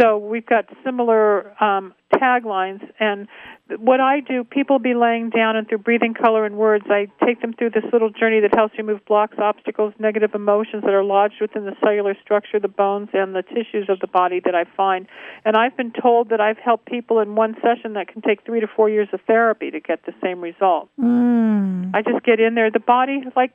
So 0.00 0.18
we've 0.18 0.46
got 0.46 0.66
similar 0.84 1.52
um, 1.62 1.94
taglines. 2.14 2.82
And 3.00 3.28
what 3.78 4.00
I 4.00 4.20
do, 4.20 4.44
people 4.44 4.78
be 4.78 4.94
laying 4.94 5.30
down 5.30 5.56
and 5.56 5.68
through 5.68 5.78
breathing, 5.78 6.14
color, 6.14 6.44
and 6.46 6.56
words, 6.56 6.84
I 6.88 7.08
take 7.24 7.40
them 7.40 7.52
through 7.52 7.70
this 7.70 7.84
little 7.92 8.10
journey 8.10 8.40
that 8.40 8.54
helps 8.54 8.76
remove 8.78 9.04
blocks, 9.06 9.36
obstacles, 9.38 9.92
negative 9.98 10.30
emotions 10.34 10.84
that 10.84 10.94
are 10.94 11.02
lodged 11.04 11.36
within 11.40 11.64
the 11.64 11.74
cellular 11.82 12.14
structure, 12.22 12.60
the 12.60 12.68
bones, 12.68 13.08
and 13.12 13.34
the 13.34 13.42
tissues 13.42 13.88
of 13.88 13.98
the 14.00 14.06
body 14.06 14.40
that 14.44 14.54
I 14.54 14.64
find. 14.76 15.06
And 15.44 15.56
I've 15.56 15.76
been 15.76 15.92
told 15.92 16.28
that 16.28 16.40
I've 16.40 16.58
helped 16.58 16.86
people 16.86 17.18
in 17.20 17.34
one 17.34 17.45
session 17.54 17.94
that 17.94 18.08
can 18.08 18.22
take 18.22 18.44
three 18.44 18.60
to 18.60 18.66
four 18.66 18.88
years 18.88 19.08
of 19.12 19.20
therapy 19.26 19.70
to 19.70 19.80
get 19.80 20.04
the 20.06 20.14
same 20.22 20.40
result. 20.40 20.88
Mm, 21.00 21.94
I 21.94 22.02
just 22.02 22.24
get 22.24 22.40
in 22.40 22.54
there. 22.54 22.70
The 22.70 22.80
body, 22.80 23.22
like 23.36 23.52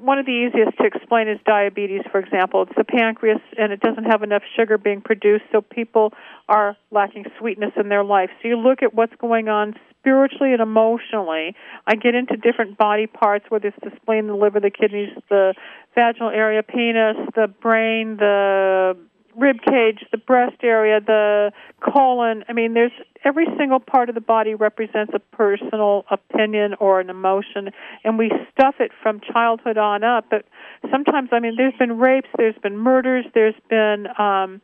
one 0.00 0.18
of 0.18 0.26
the 0.26 0.32
easiest 0.32 0.76
to 0.78 0.84
explain 0.84 1.28
is 1.28 1.38
diabetes, 1.46 2.02
for 2.10 2.18
example. 2.18 2.62
It's 2.62 2.72
the 2.76 2.84
pancreas, 2.84 3.40
and 3.58 3.72
it 3.72 3.80
doesn't 3.80 4.04
have 4.04 4.22
enough 4.22 4.42
sugar 4.56 4.78
being 4.78 5.00
produced, 5.00 5.44
so 5.52 5.60
people 5.60 6.12
are 6.48 6.76
lacking 6.90 7.26
sweetness 7.38 7.72
in 7.76 7.88
their 7.88 8.04
life. 8.04 8.30
So 8.40 8.48
you 8.48 8.56
look 8.56 8.82
at 8.82 8.94
what's 8.94 9.14
going 9.20 9.48
on 9.48 9.74
spiritually 10.00 10.52
and 10.52 10.60
emotionally. 10.60 11.54
I 11.86 11.94
get 11.94 12.14
into 12.14 12.36
different 12.36 12.76
body 12.76 13.06
parts, 13.06 13.44
whether 13.50 13.68
it's 13.68 13.76
the 13.82 13.92
spleen, 14.02 14.26
the 14.26 14.34
liver, 14.34 14.58
the 14.58 14.70
kidneys, 14.70 15.10
the 15.28 15.54
vaginal 15.94 16.30
area, 16.30 16.62
penis, 16.62 17.16
the 17.36 17.46
brain, 17.46 18.16
the 18.16 18.96
rib 19.36 19.58
cage, 19.62 20.04
the 20.10 20.18
breast 20.18 20.56
area, 20.62 21.00
the 21.00 21.52
colon. 21.80 22.44
I 22.48 22.52
mean, 22.52 22.74
there's 22.74 22.92
every 23.24 23.46
single 23.58 23.80
part 23.80 24.08
of 24.08 24.14
the 24.14 24.20
body 24.20 24.54
represents 24.54 25.12
a 25.14 25.18
personal 25.36 26.04
opinion 26.10 26.74
or 26.80 27.00
an 27.00 27.10
emotion, 27.10 27.70
and 28.04 28.18
we 28.18 28.30
stuff 28.52 28.76
it 28.80 28.90
from 29.02 29.20
childhood 29.20 29.78
on 29.78 30.04
up. 30.04 30.26
But 30.30 30.44
sometimes, 30.90 31.30
I 31.32 31.40
mean, 31.40 31.54
there's 31.56 31.76
been 31.78 31.98
rapes, 31.98 32.28
there's 32.36 32.58
been 32.62 32.76
murders, 32.76 33.24
there's 33.34 33.54
been 33.68 34.06
um, 34.18 34.60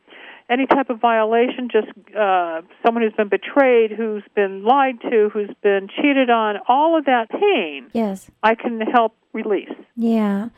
any 0.49 0.65
type 0.65 0.89
of 0.89 0.99
violation, 0.99 1.69
just 1.71 1.87
uh, 2.17 2.61
someone 2.83 3.03
who's 3.03 3.13
been 3.13 3.29
betrayed, 3.29 3.91
who's 3.91 4.23
been 4.35 4.63
lied 4.63 4.99
to, 5.01 5.29
who's 5.31 5.51
been 5.61 5.87
cheated 5.95 6.29
on. 6.29 6.57
All 6.67 6.97
of 6.97 7.05
that 7.05 7.29
pain, 7.29 7.89
yes. 7.93 8.29
I 8.41 8.55
can 8.55 8.81
help 8.81 9.15
release. 9.33 9.69
Yeah. 9.95 10.49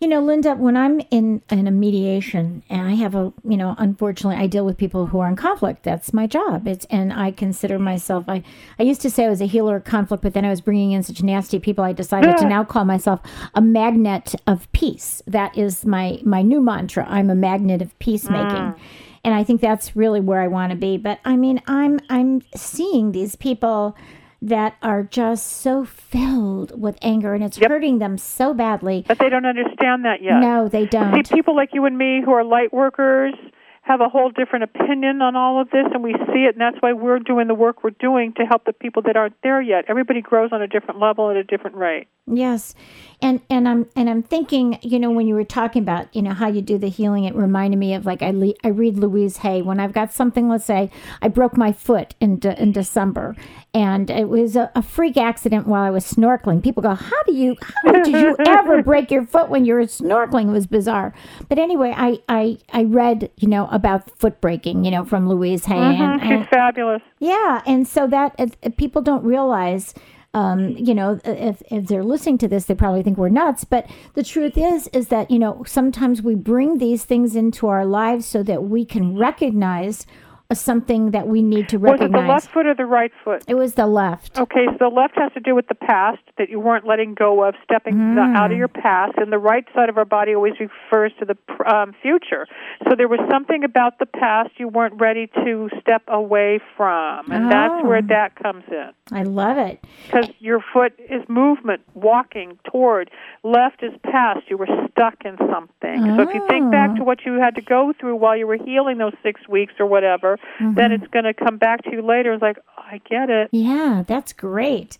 You 0.00 0.06
know, 0.06 0.20
Linda, 0.20 0.54
when 0.54 0.76
I'm 0.76 1.00
in, 1.10 1.42
in 1.50 1.66
a 1.66 1.72
mediation 1.72 2.62
and 2.70 2.82
I 2.82 2.92
have 2.94 3.16
a, 3.16 3.32
you 3.42 3.56
know, 3.56 3.74
unfortunately 3.78 4.40
I 4.40 4.46
deal 4.46 4.64
with 4.64 4.76
people 4.76 5.06
who 5.06 5.18
are 5.18 5.28
in 5.28 5.34
conflict. 5.34 5.82
That's 5.82 6.12
my 6.12 6.28
job. 6.28 6.68
It's, 6.68 6.86
and 6.88 7.12
I 7.12 7.32
consider 7.32 7.80
myself, 7.80 8.26
I, 8.28 8.44
I 8.78 8.84
used 8.84 9.00
to 9.00 9.10
say 9.10 9.24
I 9.24 9.28
was 9.28 9.40
a 9.40 9.46
healer 9.46 9.74
of 9.74 9.84
conflict, 9.84 10.22
but 10.22 10.34
then 10.34 10.44
I 10.44 10.50
was 10.50 10.60
bringing 10.60 10.92
in 10.92 11.02
such 11.02 11.20
nasty 11.24 11.58
people. 11.58 11.82
I 11.82 11.92
decided 11.92 12.36
to 12.38 12.48
now 12.48 12.62
call 12.62 12.84
myself 12.84 13.20
a 13.56 13.60
magnet 13.60 14.36
of 14.46 14.70
peace. 14.70 15.20
That 15.26 15.58
is 15.58 15.84
my, 15.84 16.20
my 16.22 16.42
new 16.42 16.60
mantra. 16.60 17.04
I'm 17.08 17.28
a 17.28 17.34
magnet 17.34 17.82
of 17.82 17.98
peacemaking. 17.98 18.56
Mm. 18.56 18.78
And 19.24 19.34
I 19.34 19.42
think 19.42 19.60
that's 19.60 19.96
really 19.96 20.20
where 20.20 20.40
I 20.40 20.46
want 20.46 20.70
to 20.70 20.76
be. 20.76 20.96
But 20.96 21.18
I 21.24 21.34
mean, 21.34 21.60
I'm, 21.66 21.98
I'm 22.08 22.42
seeing 22.54 23.10
these 23.10 23.34
people 23.34 23.96
that 24.40 24.76
are 24.82 25.02
just 25.02 25.46
so 25.46 25.84
filled 25.84 26.80
with 26.80 26.96
anger 27.02 27.34
and 27.34 27.42
it's 27.42 27.58
hurting 27.58 27.98
them 27.98 28.16
so 28.18 28.54
badly. 28.54 29.04
But 29.06 29.18
they 29.18 29.28
don't 29.28 29.46
understand 29.46 30.04
that 30.04 30.22
yet. 30.22 30.38
No, 30.40 30.68
they 30.68 30.86
don't. 30.86 31.26
See, 31.26 31.34
people 31.34 31.56
like 31.56 31.70
you 31.72 31.84
and 31.86 31.98
me 31.98 32.22
who 32.24 32.32
are 32.32 32.44
light 32.44 32.72
workers 32.72 33.34
have 33.82 34.00
a 34.02 34.08
whole 34.08 34.30
different 34.30 34.64
opinion 34.64 35.22
on 35.22 35.34
all 35.34 35.62
of 35.62 35.70
this, 35.70 35.86
and 35.94 36.02
we 36.02 36.12
see 36.12 36.44
it, 36.44 36.54
and 36.54 36.60
that's 36.60 36.76
why 36.80 36.92
we're 36.92 37.18
doing 37.18 37.48
the 37.48 37.54
work 37.54 37.82
we're 37.82 37.88
doing 37.98 38.34
to 38.34 38.44
help 38.44 38.66
the 38.66 38.72
people 38.72 39.00
that 39.00 39.16
aren't 39.16 39.34
there 39.42 39.62
yet. 39.62 39.86
Everybody 39.88 40.20
grows 40.20 40.50
on 40.52 40.60
a 40.60 40.66
different 40.66 41.00
level 41.00 41.30
at 41.30 41.36
a 41.36 41.42
different 41.42 41.74
rate. 41.74 42.06
Yes, 42.26 42.74
and 43.22 43.40
and 43.48 43.66
I'm 43.66 43.86
and 43.96 44.10
I'm 44.10 44.22
thinking, 44.22 44.78
you 44.82 44.98
know, 44.98 45.10
when 45.10 45.26
you 45.26 45.34
were 45.34 45.42
talking 45.42 45.80
about, 45.82 46.14
you 46.14 46.20
know, 46.20 46.34
how 46.34 46.48
you 46.48 46.60
do 46.60 46.76
the 46.76 46.90
healing, 46.90 47.24
it 47.24 47.34
reminded 47.34 47.78
me 47.78 47.94
of 47.94 48.04
like 48.04 48.20
I 48.20 48.32
le- 48.32 48.52
I 48.62 48.68
read 48.68 48.98
Louise 48.98 49.38
Hay 49.38 49.62
when 49.62 49.80
I've 49.80 49.94
got 49.94 50.12
something. 50.12 50.50
Let's 50.50 50.66
say 50.66 50.90
I 51.22 51.28
broke 51.28 51.56
my 51.56 51.72
foot 51.72 52.14
in 52.20 52.38
de- 52.38 52.60
in 52.60 52.72
December, 52.72 53.34
and 53.74 54.10
it 54.10 54.28
was 54.28 54.56
a, 54.56 54.70
a 54.74 54.82
freak 54.82 55.16
accident 55.16 55.66
while 55.66 55.82
I 55.82 55.90
was 55.90 56.10
snorkeling. 56.10 56.62
People 56.62 56.82
go, 56.82 56.94
"How 56.94 57.22
do 57.24 57.34
you? 57.34 57.56
How 57.84 57.92
did 57.92 58.08
you 58.08 58.36
ever 58.46 58.82
break 58.82 59.10
your 59.10 59.26
foot 59.26 59.50
when 59.50 59.64
you 59.64 59.74
were 59.74 59.82
snorkeling?" 59.82 60.48
It 60.48 60.52
was 60.52 60.66
bizarre. 60.66 61.14
But 61.48 61.58
anyway, 61.58 61.94
I 61.96 62.18
I 62.28 62.58
I 62.72 62.84
read, 62.84 63.30
you 63.36 63.48
know, 63.48 63.68
about 63.70 64.10
foot 64.18 64.40
breaking, 64.40 64.84
you 64.84 64.90
know, 64.90 65.04
from 65.04 65.28
Louise 65.28 65.66
Hay, 65.66 65.76
and, 65.76 66.20
She's 66.20 66.30
and 66.30 66.48
fabulous. 66.48 67.02
yeah, 67.18 67.62
and 67.66 67.86
so 67.86 68.06
that 68.06 68.34
uh, 68.38 68.70
people 68.76 69.02
don't 69.02 69.24
realize 69.24 69.94
um, 70.34 70.76
you 70.76 70.94
know, 70.94 71.18
if, 71.24 71.62
if 71.70 71.86
they're 71.86 72.04
listening 72.04 72.38
to 72.38 72.48
this, 72.48 72.66
they 72.66 72.74
probably 72.74 73.02
think 73.02 73.16
we're 73.16 73.30
nuts. 73.30 73.64
But 73.64 73.88
the 74.14 74.22
truth 74.22 74.58
is, 74.58 74.86
is 74.88 75.08
that, 75.08 75.30
you 75.30 75.38
know, 75.38 75.64
sometimes 75.66 76.20
we 76.20 76.34
bring 76.34 76.78
these 76.78 77.04
things 77.04 77.34
into 77.34 77.66
our 77.66 77.86
lives 77.86 78.26
so 78.26 78.42
that 78.42 78.64
we 78.64 78.84
can 78.84 79.16
recognize 79.16 80.06
something 80.54 81.10
that 81.10 81.28
we 81.28 81.42
need 81.42 81.68
to 81.68 81.76
recognize. 81.78 82.10
Was 82.10 82.20
it 82.20 82.22
the 82.22 82.26
left 82.32 82.48
foot 82.54 82.66
or 82.66 82.74
the 82.74 82.86
right 82.86 83.12
foot? 83.22 83.44
It 83.46 83.54
was 83.54 83.74
the 83.74 83.86
left. 83.86 84.38
Okay, 84.38 84.64
so 84.64 84.76
the 84.78 84.88
left 84.88 85.14
has 85.18 85.30
to 85.34 85.40
do 85.40 85.54
with 85.54 85.68
the 85.68 85.74
past 85.74 86.20
that 86.38 86.48
you 86.48 86.58
weren't 86.58 86.86
letting 86.86 87.12
go 87.12 87.44
of, 87.44 87.54
stepping 87.62 87.94
Mm. 87.96 88.34
out 88.34 88.50
of 88.50 88.56
your 88.56 88.68
past, 88.68 89.12
and 89.18 89.30
the 89.30 89.38
right 89.38 89.66
side 89.74 89.90
of 89.90 89.98
our 89.98 90.06
body 90.06 90.34
always 90.34 90.54
refers 90.58 91.12
to 91.18 91.26
the 91.26 91.36
um, 91.70 91.94
future. 92.00 92.46
So 92.88 92.94
there 92.96 93.08
was 93.08 93.20
something 93.30 93.62
about 93.62 93.98
the 93.98 94.06
past 94.06 94.50
you 94.56 94.68
weren't 94.68 94.98
ready 94.98 95.26
to 95.44 95.68
step 95.82 96.02
away 96.08 96.60
from, 96.78 97.30
and 97.30 97.50
that's 97.52 97.84
where 97.84 97.98
Oh. 97.98 98.06
that 98.08 98.34
comes 98.36 98.64
in. 98.70 98.90
I 99.12 99.24
love 99.24 99.58
it. 99.58 99.84
Because 100.06 100.30
your 100.38 100.60
foot 100.72 100.94
is 100.98 101.28
movement, 101.28 101.82
walking 101.94 102.58
toward. 102.70 103.10
Left 103.42 103.82
is 103.82 103.92
past. 104.04 104.40
You 104.48 104.56
were 104.56 104.68
stuck 104.90 105.24
in 105.24 105.36
something. 105.38 106.16
So 106.16 106.22
if 106.28 106.34
you 106.34 106.46
think 106.48 106.70
back 106.70 106.90
Oh. 106.92 106.96
to 106.96 107.04
what 107.04 107.24
you 107.24 107.34
had 107.34 107.54
to 107.56 107.60
go 107.62 107.92
through 107.98 108.16
while 108.16 108.36
you 108.36 108.46
were 108.46 108.56
healing 108.56 108.98
those 108.98 109.14
six 109.22 109.46
weeks 109.48 109.74
or 109.78 109.86
whatever, 109.86 110.38
Mm-hmm. 110.58 110.74
then 110.74 110.92
it's 110.92 111.06
going 111.08 111.24
to 111.24 111.34
come 111.34 111.56
back 111.58 111.82
to 111.84 111.90
you 111.92 112.02
later. 112.02 112.32
It's 112.32 112.42
like, 112.42 112.58
oh, 112.76 112.82
I 112.90 113.00
get 113.08 113.30
it. 113.30 113.48
Yeah, 113.52 114.02
that's 114.06 114.32
great. 114.32 114.98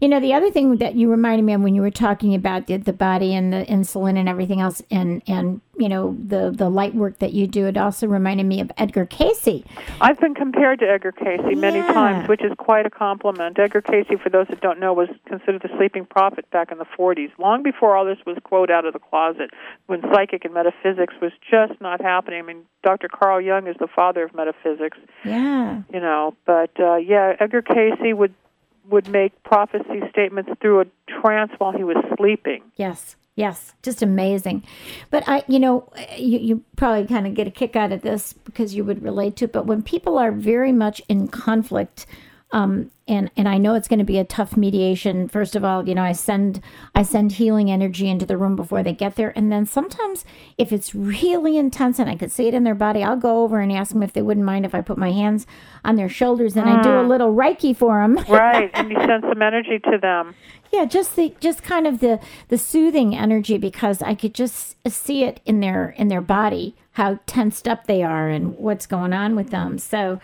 You 0.00 0.08
know, 0.08 0.20
the 0.20 0.34
other 0.34 0.50
thing 0.50 0.76
that 0.76 0.94
you 0.94 1.10
reminded 1.10 1.44
me 1.44 1.52
of 1.54 1.60
when 1.62 1.74
you 1.74 1.82
were 1.82 1.90
talking 1.90 2.34
about 2.34 2.66
the, 2.66 2.76
the 2.76 2.92
body 2.92 3.34
and 3.34 3.52
the 3.52 3.64
insulin 3.66 4.18
and 4.18 4.28
everything 4.28 4.60
else, 4.60 4.82
and 4.90 5.22
and 5.26 5.60
you 5.76 5.88
know 5.88 6.16
the 6.24 6.50
the 6.54 6.68
light 6.68 6.94
work 6.94 7.18
that 7.18 7.32
you 7.32 7.46
do, 7.46 7.66
it 7.66 7.76
also 7.76 8.06
reminded 8.06 8.44
me 8.46 8.60
of 8.60 8.70
Edgar 8.76 9.06
Cayce. 9.06 9.62
I've 10.00 10.20
been 10.20 10.34
compared 10.34 10.78
to 10.80 10.86
Edgar 10.88 11.12
Cayce 11.12 11.40
many 11.56 11.78
Yeah. 11.78 11.92
times, 11.92 12.28
which 12.28 12.42
is 12.44 12.52
quite 12.58 12.86
a 12.86 12.90
compliment. 12.90 13.58
Edgar 13.58 13.80
Cayce, 13.80 14.06
for 14.22 14.28
those 14.30 14.46
that 14.48 14.60
don't 14.60 14.78
know, 14.78 14.92
was 14.92 15.08
considered 15.26 15.62
the 15.62 15.70
sleeping 15.78 16.04
prophet 16.04 16.48
back 16.50 16.70
in 16.70 16.78
the 16.78 16.84
40s, 16.84 17.07
long 17.38 17.62
before 17.62 17.96
all 17.96 18.04
this 18.04 18.18
was 18.26 18.36
quote 18.44 18.70
out 18.70 18.84
of 18.84 18.92
the 18.92 18.98
closet, 18.98 19.50
when 19.86 20.02
psychic 20.12 20.44
and 20.44 20.54
metaphysics 20.54 21.14
was 21.22 21.32
just 21.50 21.80
not 21.80 22.00
happening. 22.00 22.40
I 22.40 22.42
mean, 22.42 22.62
Dr. 22.82 23.08
Carl 23.08 23.40
Jung 23.40 23.66
is 23.66 23.76
the 23.78 23.88
father 23.88 24.24
of 24.24 24.34
metaphysics, 24.34 24.98
Yeah, 25.24 25.82
you 25.92 26.00
know. 26.00 26.34
But 26.44 26.70
uh, 26.80 26.96
yeah, 26.96 27.34
Edgar 27.40 27.62
Cayce 27.62 27.98
would 28.14 28.34
would 28.88 29.08
make 29.08 29.42
prophecy 29.42 30.00
statements 30.10 30.50
through 30.60 30.80
a 30.80 30.86
trance 31.20 31.52
while 31.58 31.72
he 31.72 31.84
was 31.84 31.96
sleeping. 32.16 32.62
yes, 32.76 33.16
yes, 33.36 33.74
just 33.82 34.00
amazing. 34.02 34.64
But 35.10 35.24
I, 35.28 35.44
you 35.46 35.58
know, 35.58 35.92
you 36.16 36.38
you 36.38 36.64
probably 36.76 37.06
kind 37.06 37.26
of 37.26 37.34
get 37.34 37.46
a 37.46 37.50
kick 37.50 37.76
out 37.76 37.92
of 37.92 38.02
this 38.02 38.32
because 38.32 38.74
you 38.74 38.84
would 38.84 39.02
relate 39.02 39.36
to 39.36 39.44
it. 39.44 39.52
But 39.52 39.66
when 39.66 39.82
people 39.82 40.18
are 40.18 40.32
very 40.32 40.72
much 40.72 41.02
in 41.08 41.28
conflict. 41.28 42.06
Um, 42.50 42.90
and 43.06 43.30
and 43.36 43.46
I 43.46 43.58
know 43.58 43.74
it's 43.74 43.88
going 43.88 43.98
to 43.98 44.04
be 44.06 44.18
a 44.18 44.24
tough 44.24 44.56
mediation. 44.56 45.28
First 45.28 45.54
of 45.54 45.64
all, 45.64 45.86
you 45.86 45.94
know, 45.94 46.02
I 46.02 46.12
send 46.12 46.62
I 46.94 47.02
send 47.02 47.32
healing 47.32 47.70
energy 47.70 48.08
into 48.08 48.24
the 48.24 48.38
room 48.38 48.56
before 48.56 48.82
they 48.82 48.94
get 48.94 49.16
there, 49.16 49.32
and 49.36 49.52
then 49.52 49.66
sometimes 49.66 50.24
if 50.56 50.72
it's 50.72 50.94
really 50.94 51.58
intense 51.58 51.98
and 51.98 52.08
I 52.08 52.16
could 52.16 52.32
see 52.32 52.48
it 52.48 52.54
in 52.54 52.64
their 52.64 52.74
body, 52.74 53.02
I'll 53.02 53.16
go 53.16 53.42
over 53.42 53.60
and 53.60 53.70
ask 53.70 53.92
them 53.92 54.02
if 54.02 54.14
they 54.14 54.22
wouldn't 54.22 54.46
mind 54.46 54.64
if 54.64 54.74
I 54.74 54.80
put 54.80 54.96
my 54.96 55.12
hands 55.12 55.46
on 55.84 55.96
their 55.96 56.08
shoulders 56.08 56.56
and 56.56 56.68
I 56.68 56.82
do 56.82 56.98
a 56.98 57.02
little 57.02 57.34
reiki 57.34 57.76
for 57.76 58.00
them. 58.00 58.18
Right, 58.28 58.70
and 58.74 58.90
you 58.90 58.96
send 59.06 59.24
some 59.28 59.42
energy 59.42 59.78
to 59.80 59.98
them. 60.00 60.34
Yeah, 60.72 60.84
just 60.84 61.16
the 61.16 61.34
just 61.40 61.62
kind 61.62 61.86
of 61.86 62.00
the 62.00 62.20
the 62.48 62.58
soothing 62.58 63.16
energy 63.16 63.58
because 63.58 64.00
I 64.00 64.14
could 64.14 64.34
just 64.34 64.76
see 64.86 65.24
it 65.24 65.40
in 65.44 65.60
their 65.60 65.90
in 65.90 66.08
their 66.08 66.20
body 66.20 66.76
how 66.92 67.20
tensed 67.26 67.68
up 67.68 67.86
they 67.86 68.02
are 68.02 68.28
and 68.28 68.56
what's 68.56 68.86
going 68.86 69.12
on 69.12 69.36
with 69.36 69.50
them. 69.50 69.78
So 69.78 70.20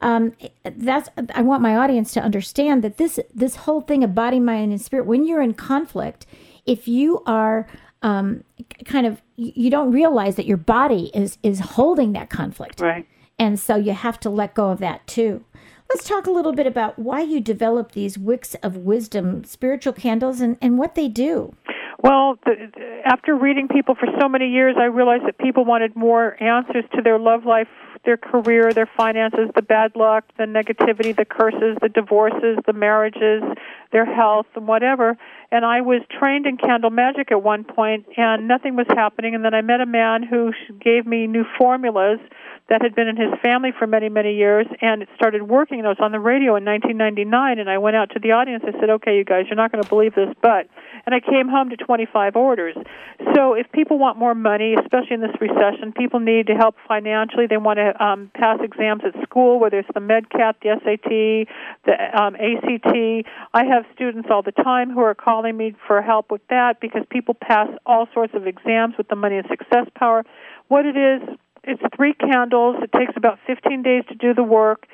um, 0.00 0.32
that's 0.64 1.08
I 1.34 1.42
want 1.42 1.62
my 1.62 1.76
audience 1.76 2.12
to 2.12 2.20
understand 2.20 2.82
that 2.84 2.96
this 2.96 3.18
this 3.34 3.56
whole 3.56 3.80
thing 3.80 4.04
of 4.04 4.14
body, 4.14 4.40
mind, 4.40 4.72
and 4.72 4.80
spirit. 4.80 5.06
When 5.06 5.26
you're 5.26 5.42
in 5.42 5.54
conflict, 5.54 6.26
if 6.66 6.86
you 6.86 7.22
are 7.26 7.66
um, 8.02 8.44
kind 8.84 9.06
of 9.06 9.22
you 9.36 9.70
don't 9.70 9.90
realize 9.92 10.36
that 10.36 10.46
your 10.46 10.56
body 10.56 11.10
is 11.14 11.38
is 11.42 11.60
holding 11.60 12.12
that 12.12 12.30
conflict, 12.30 12.80
Right. 12.80 13.06
and 13.38 13.58
so 13.58 13.76
you 13.76 13.92
have 13.92 14.20
to 14.20 14.30
let 14.30 14.54
go 14.54 14.70
of 14.70 14.78
that 14.78 15.06
too. 15.06 15.44
Let's 15.88 16.06
talk 16.06 16.26
a 16.26 16.30
little 16.30 16.52
bit 16.52 16.66
about 16.66 16.98
why 16.98 17.22
you 17.22 17.40
developed 17.40 17.94
these 17.94 18.18
wicks 18.18 18.54
of 18.56 18.76
wisdom, 18.76 19.42
spiritual 19.44 19.94
candles, 19.94 20.40
and, 20.42 20.58
and 20.60 20.76
what 20.78 20.94
they 20.94 21.08
do. 21.08 21.54
Well, 22.02 22.36
the, 22.44 22.52
after 23.06 23.34
reading 23.34 23.68
people 23.68 23.94
for 23.94 24.06
so 24.20 24.28
many 24.28 24.48
years, 24.50 24.76
I 24.78 24.84
realized 24.84 25.24
that 25.26 25.38
people 25.38 25.64
wanted 25.64 25.96
more 25.96 26.40
answers 26.42 26.84
to 26.94 27.00
their 27.02 27.18
love 27.18 27.46
life, 27.46 27.68
their 28.04 28.16
career, 28.16 28.72
their 28.72 28.88
finances, 28.96 29.50
the 29.54 29.62
bad 29.62 29.96
luck, 29.96 30.24
the 30.36 30.44
negativity, 30.44 31.14
the 31.16 31.24
curses, 31.24 31.76
the 31.80 31.88
divorces, 31.88 32.58
the 32.66 32.72
marriages, 32.72 33.42
their 33.92 34.04
health, 34.04 34.46
and 34.54 34.66
whatever. 34.66 35.16
And 35.50 35.64
I 35.64 35.80
was 35.80 36.02
trained 36.10 36.46
in 36.46 36.56
candle 36.56 36.90
magic 36.90 37.30
at 37.30 37.42
one 37.42 37.64
point, 37.64 38.06
and 38.16 38.46
nothing 38.48 38.76
was 38.76 38.86
happening. 38.88 39.34
And 39.34 39.44
then 39.44 39.54
I 39.54 39.62
met 39.62 39.80
a 39.80 39.86
man 39.86 40.22
who 40.22 40.52
gave 40.80 41.06
me 41.06 41.26
new 41.26 41.44
formulas 41.56 42.20
that 42.68 42.82
had 42.82 42.94
been 42.94 43.08
in 43.08 43.16
his 43.16 43.32
family 43.42 43.72
for 43.76 43.86
many, 43.86 44.08
many 44.08 44.34
years, 44.34 44.66
and 44.82 45.02
it 45.02 45.08
started 45.14 45.42
working. 45.42 45.78
And 45.78 45.86
I 45.86 45.90
was 45.90 46.00
on 46.00 46.12
the 46.12 46.20
radio 46.20 46.56
in 46.56 46.64
1999, 46.64 47.58
and 47.58 47.70
I 47.70 47.78
went 47.78 47.96
out 47.96 48.10
to 48.10 48.18
the 48.18 48.32
audience. 48.32 48.62
I 48.66 48.78
said, 48.78 48.90
"Okay, 48.90 49.16
you 49.16 49.24
guys, 49.24 49.46
you're 49.48 49.56
not 49.56 49.72
going 49.72 49.82
to 49.82 49.88
believe 49.88 50.14
this, 50.14 50.34
but," 50.42 50.66
and 51.08 51.14
I 51.14 51.20
came 51.20 51.48
home 51.48 51.70
to 51.70 51.76
25 51.78 52.36
orders. 52.36 52.76
So, 53.34 53.54
if 53.54 53.72
people 53.72 53.98
want 53.98 54.18
more 54.18 54.34
money, 54.34 54.74
especially 54.74 55.14
in 55.14 55.20
this 55.22 55.34
recession, 55.40 55.90
people 55.96 56.20
need 56.20 56.48
to 56.48 56.52
help 56.54 56.76
financially. 56.86 57.46
They 57.46 57.56
want 57.56 57.78
to 57.78 58.04
um, 58.04 58.30
pass 58.34 58.58
exams 58.62 59.00
at 59.06 59.14
school, 59.22 59.58
whether 59.58 59.78
it's 59.78 59.88
the 59.94 60.00
MedCat, 60.00 60.56
the 60.60 60.76
SAT, 60.84 61.48
the 61.86 62.22
um, 62.22 62.36
ACT. 62.36 63.26
I 63.54 63.64
have 63.64 63.86
students 63.94 64.28
all 64.30 64.42
the 64.42 64.52
time 64.52 64.90
who 64.90 65.00
are 65.00 65.14
calling 65.14 65.56
me 65.56 65.74
for 65.86 66.02
help 66.02 66.30
with 66.30 66.46
that 66.50 66.78
because 66.78 67.04
people 67.08 67.32
pass 67.32 67.68
all 67.86 68.06
sorts 68.12 68.34
of 68.34 68.46
exams 68.46 68.96
with 68.98 69.08
the 69.08 69.16
money 69.16 69.38
and 69.38 69.46
success 69.48 69.86
power. 69.94 70.26
What 70.68 70.84
it 70.84 70.98
is, 70.98 71.22
it's 71.64 71.82
three 71.96 72.12
candles. 72.12 72.76
It 72.82 72.92
takes 72.92 73.14
about 73.16 73.38
15 73.46 73.82
days 73.82 74.04
to 74.10 74.14
do 74.14 74.34
the 74.34 74.42
work. 74.42 74.86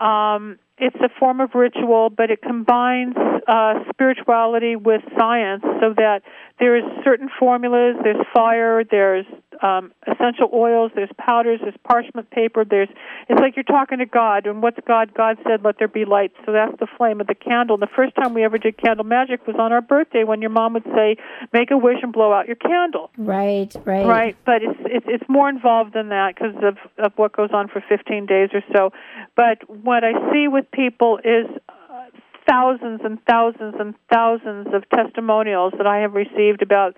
Um, 0.00 0.58
it's 0.82 0.96
a 0.96 1.08
form 1.20 1.40
of 1.40 1.50
ritual, 1.54 2.10
but 2.10 2.32
it 2.32 2.42
combines 2.42 3.14
uh, 3.46 3.74
spirituality 3.88 4.74
with 4.74 5.00
science 5.16 5.62
so 5.80 5.94
that 5.96 6.22
there's 6.58 6.82
certain 7.04 7.28
formulas. 7.38 7.94
There's 8.02 8.26
fire. 8.34 8.82
There's 8.82 9.24
um, 9.62 9.92
essential 10.06 10.50
oils. 10.52 10.90
There's 10.94 11.10
powders. 11.18 11.60
There's 11.62 11.76
parchment 11.84 12.30
paper. 12.30 12.64
There's. 12.64 12.88
It's 13.28 13.40
like 13.40 13.56
you're 13.56 13.62
talking 13.62 13.98
to 13.98 14.06
God. 14.06 14.46
And 14.46 14.62
what's 14.62 14.78
God? 14.86 15.14
God 15.14 15.38
said, 15.46 15.64
"Let 15.64 15.78
there 15.78 15.88
be 15.88 16.04
light." 16.04 16.32
So 16.44 16.52
that's 16.52 16.76
the 16.80 16.86
flame 16.98 17.20
of 17.20 17.28
the 17.28 17.34
candle. 17.34 17.74
And 17.74 17.82
the 17.82 17.94
first 17.94 18.14
time 18.16 18.34
we 18.34 18.44
ever 18.44 18.58
did 18.58 18.76
candle 18.76 19.04
magic 19.04 19.46
was 19.46 19.56
on 19.58 19.72
our 19.72 19.80
birthday 19.80 20.24
when 20.24 20.40
your 20.40 20.50
mom 20.50 20.74
would 20.74 20.84
say, 20.94 21.16
"Make 21.52 21.70
a 21.70 21.78
wish 21.78 21.98
and 22.02 22.12
blow 22.12 22.32
out 22.32 22.46
your 22.46 22.56
candle." 22.56 23.10
Right, 23.16 23.74
right. 23.84 24.06
Right, 24.06 24.36
but 24.44 24.62
it's 24.62 24.80
it's 24.80 25.06
it's 25.08 25.28
more 25.28 25.48
involved 25.48 25.94
than 25.94 26.08
that 26.08 26.34
because 26.34 26.56
of 26.62 26.76
of 26.98 27.12
what 27.16 27.32
goes 27.32 27.50
on 27.52 27.68
for 27.68 27.82
15 27.88 28.26
days 28.26 28.50
or 28.52 28.62
so. 28.72 28.92
But 29.36 29.68
what 29.68 30.02
I 30.02 30.12
see 30.32 30.48
with 30.48 30.70
people 30.72 31.18
is 31.24 31.46
uh, 31.68 32.04
thousands 32.48 33.00
and 33.04 33.18
thousands 33.24 33.74
and 33.78 33.94
thousands 34.12 34.68
of 34.74 34.88
testimonials 34.90 35.72
that 35.78 35.86
I 35.86 35.98
have 35.98 36.14
received 36.14 36.62
about 36.62 36.96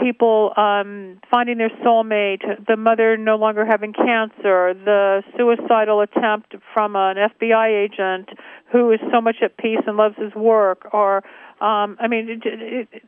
people 0.00 0.52
um 0.56 1.20
finding 1.30 1.58
their 1.58 1.70
soulmate, 1.84 2.42
the 2.66 2.76
mother 2.76 3.16
no 3.16 3.36
longer 3.36 3.64
having 3.64 3.92
cancer, 3.92 4.74
the 4.74 5.22
suicidal 5.36 6.00
attempt 6.00 6.54
from 6.72 6.96
an 6.96 7.16
FBI 7.16 7.84
agent 7.84 8.30
who 8.72 8.90
is 8.92 9.00
so 9.12 9.20
much 9.20 9.36
at 9.42 9.56
peace 9.56 9.80
and 9.86 9.96
loves 9.96 10.16
his 10.16 10.34
work 10.34 10.88
or 10.92 11.18
um 11.60 11.96
I 12.00 12.08
mean 12.08 12.28
it, 12.28 12.42
it, 12.44 13.02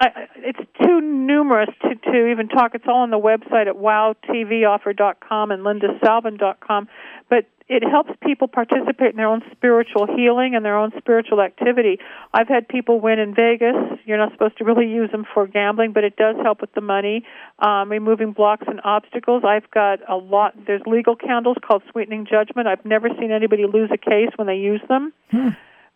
I, 0.00 0.28
it's 0.36 0.58
too 0.82 1.00
numerous 1.00 1.70
to, 1.82 1.94
to 1.94 2.26
even 2.30 2.48
talk. 2.48 2.74
It's 2.74 2.84
all 2.86 3.02
on 3.02 3.10
the 3.10 3.18
website 3.18 3.66
at 3.66 3.76
wowtvoffer.com 3.76 5.50
and 5.50 5.64
lindasalvin.com. 5.64 6.88
But 7.28 7.46
it 7.68 7.82
helps 7.82 8.10
people 8.22 8.46
participate 8.46 9.10
in 9.10 9.16
their 9.16 9.26
own 9.26 9.42
spiritual 9.50 10.06
healing 10.06 10.54
and 10.54 10.64
their 10.64 10.78
own 10.78 10.92
spiritual 10.98 11.40
activity. 11.40 11.98
I've 12.32 12.46
had 12.46 12.68
people 12.68 13.00
win 13.00 13.18
in 13.18 13.34
Vegas. 13.34 13.74
You're 14.04 14.18
not 14.18 14.30
supposed 14.32 14.56
to 14.58 14.64
really 14.64 14.86
use 14.86 15.10
them 15.10 15.26
for 15.34 15.48
gambling, 15.48 15.92
but 15.92 16.04
it 16.04 16.16
does 16.16 16.36
help 16.42 16.60
with 16.60 16.72
the 16.74 16.80
money, 16.80 17.24
um, 17.58 17.90
removing 17.90 18.32
blocks 18.32 18.66
and 18.68 18.80
obstacles. 18.84 19.42
I've 19.44 19.68
got 19.72 19.98
a 20.08 20.14
lot. 20.14 20.54
There's 20.66 20.82
legal 20.86 21.16
candles 21.16 21.56
called 21.66 21.82
Sweetening 21.90 22.26
Judgment. 22.30 22.68
I've 22.68 22.84
never 22.84 23.08
seen 23.18 23.32
anybody 23.32 23.64
lose 23.66 23.90
a 23.92 23.98
case 23.98 24.30
when 24.36 24.46
they 24.46 24.56
use 24.56 24.82
them. 24.88 25.12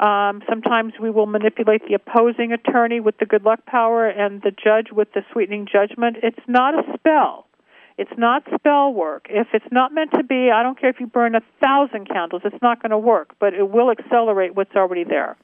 Um, 0.01 0.43
sometimes 0.49 0.95
we 1.01 1.11
will 1.11 1.27
manipulate 1.27 1.83
the 1.87 1.95
opposing 1.95 2.53
attorney 2.53 3.01
with 3.01 3.19
the 3.19 3.27
good 3.27 3.45
luck 3.45 3.67
power 3.67 4.09
and 4.09 4.41
the 4.41 4.51
judge 4.51 4.89
with 4.91 5.13
the 5.13 5.23
sweetening 5.31 5.67
judgment. 5.71 6.17
It's 6.23 6.41
not 6.49 6.75
a 6.75 6.83
spell. 6.99 7.47
It's 7.99 8.11
not 8.17 8.43
spell 8.55 8.95
work. 8.95 9.27
If 9.29 9.49
it's 9.53 9.71
not 9.71 9.93
meant 9.93 10.13
to 10.13 10.25
be, 10.25 10.51
I 10.51 10.63
don't 10.63 10.81
care 10.81 10.89
if 10.89 11.01
you 11.01 11.07
burn 11.07 11.35
a 11.35 11.43
thousand 11.63 12.09
candles, 12.09 12.41
it's 12.47 12.63
not 12.63 12.81
going 12.81 12.93
to 12.93 12.99
work, 12.99 13.35
but 13.39 13.53
it 13.53 13.69
will 13.69 13.91
accelerate 13.91 14.55
what's 14.55 14.75
already 14.75 15.05
there. 15.05 15.37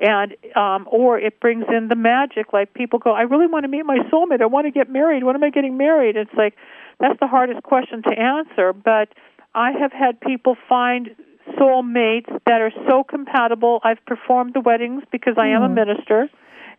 And 0.00 0.34
um 0.56 0.88
or 0.90 1.18
it 1.18 1.40
brings 1.40 1.64
in 1.68 1.88
the 1.88 1.96
magic 1.96 2.52
like 2.52 2.72
people 2.72 2.98
go, 2.98 3.10
I 3.10 3.22
really 3.22 3.48
want 3.48 3.64
to 3.64 3.68
meet 3.68 3.84
my 3.84 3.98
soulmate. 4.10 4.40
I 4.40 4.46
want 4.46 4.66
to 4.66 4.70
get 4.70 4.88
married. 4.88 5.24
When 5.24 5.34
am 5.34 5.42
I 5.42 5.50
getting 5.50 5.76
married? 5.76 6.16
It's 6.16 6.32
like 6.34 6.54
that's 6.98 7.18
the 7.20 7.26
hardest 7.26 7.62
question 7.62 8.02
to 8.04 8.12
answer, 8.18 8.72
but 8.72 9.08
I 9.54 9.72
have 9.72 9.92
had 9.92 10.20
people 10.20 10.56
find 10.68 11.10
soul 11.58 11.82
mates 11.82 12.30
that 12.46 12.60
are 12.60 12.72
so 12.88 13.04
compatible. 13.04 13.80
I've 13.84 14.04
performed 14.06 14.54
the 14.54 14.60
weddings 14.60 15.02
because 15.10 15.34
I 15.38 15.48
am 15.48 15.62
a 15.62 15.68
minister. 15.68 16.30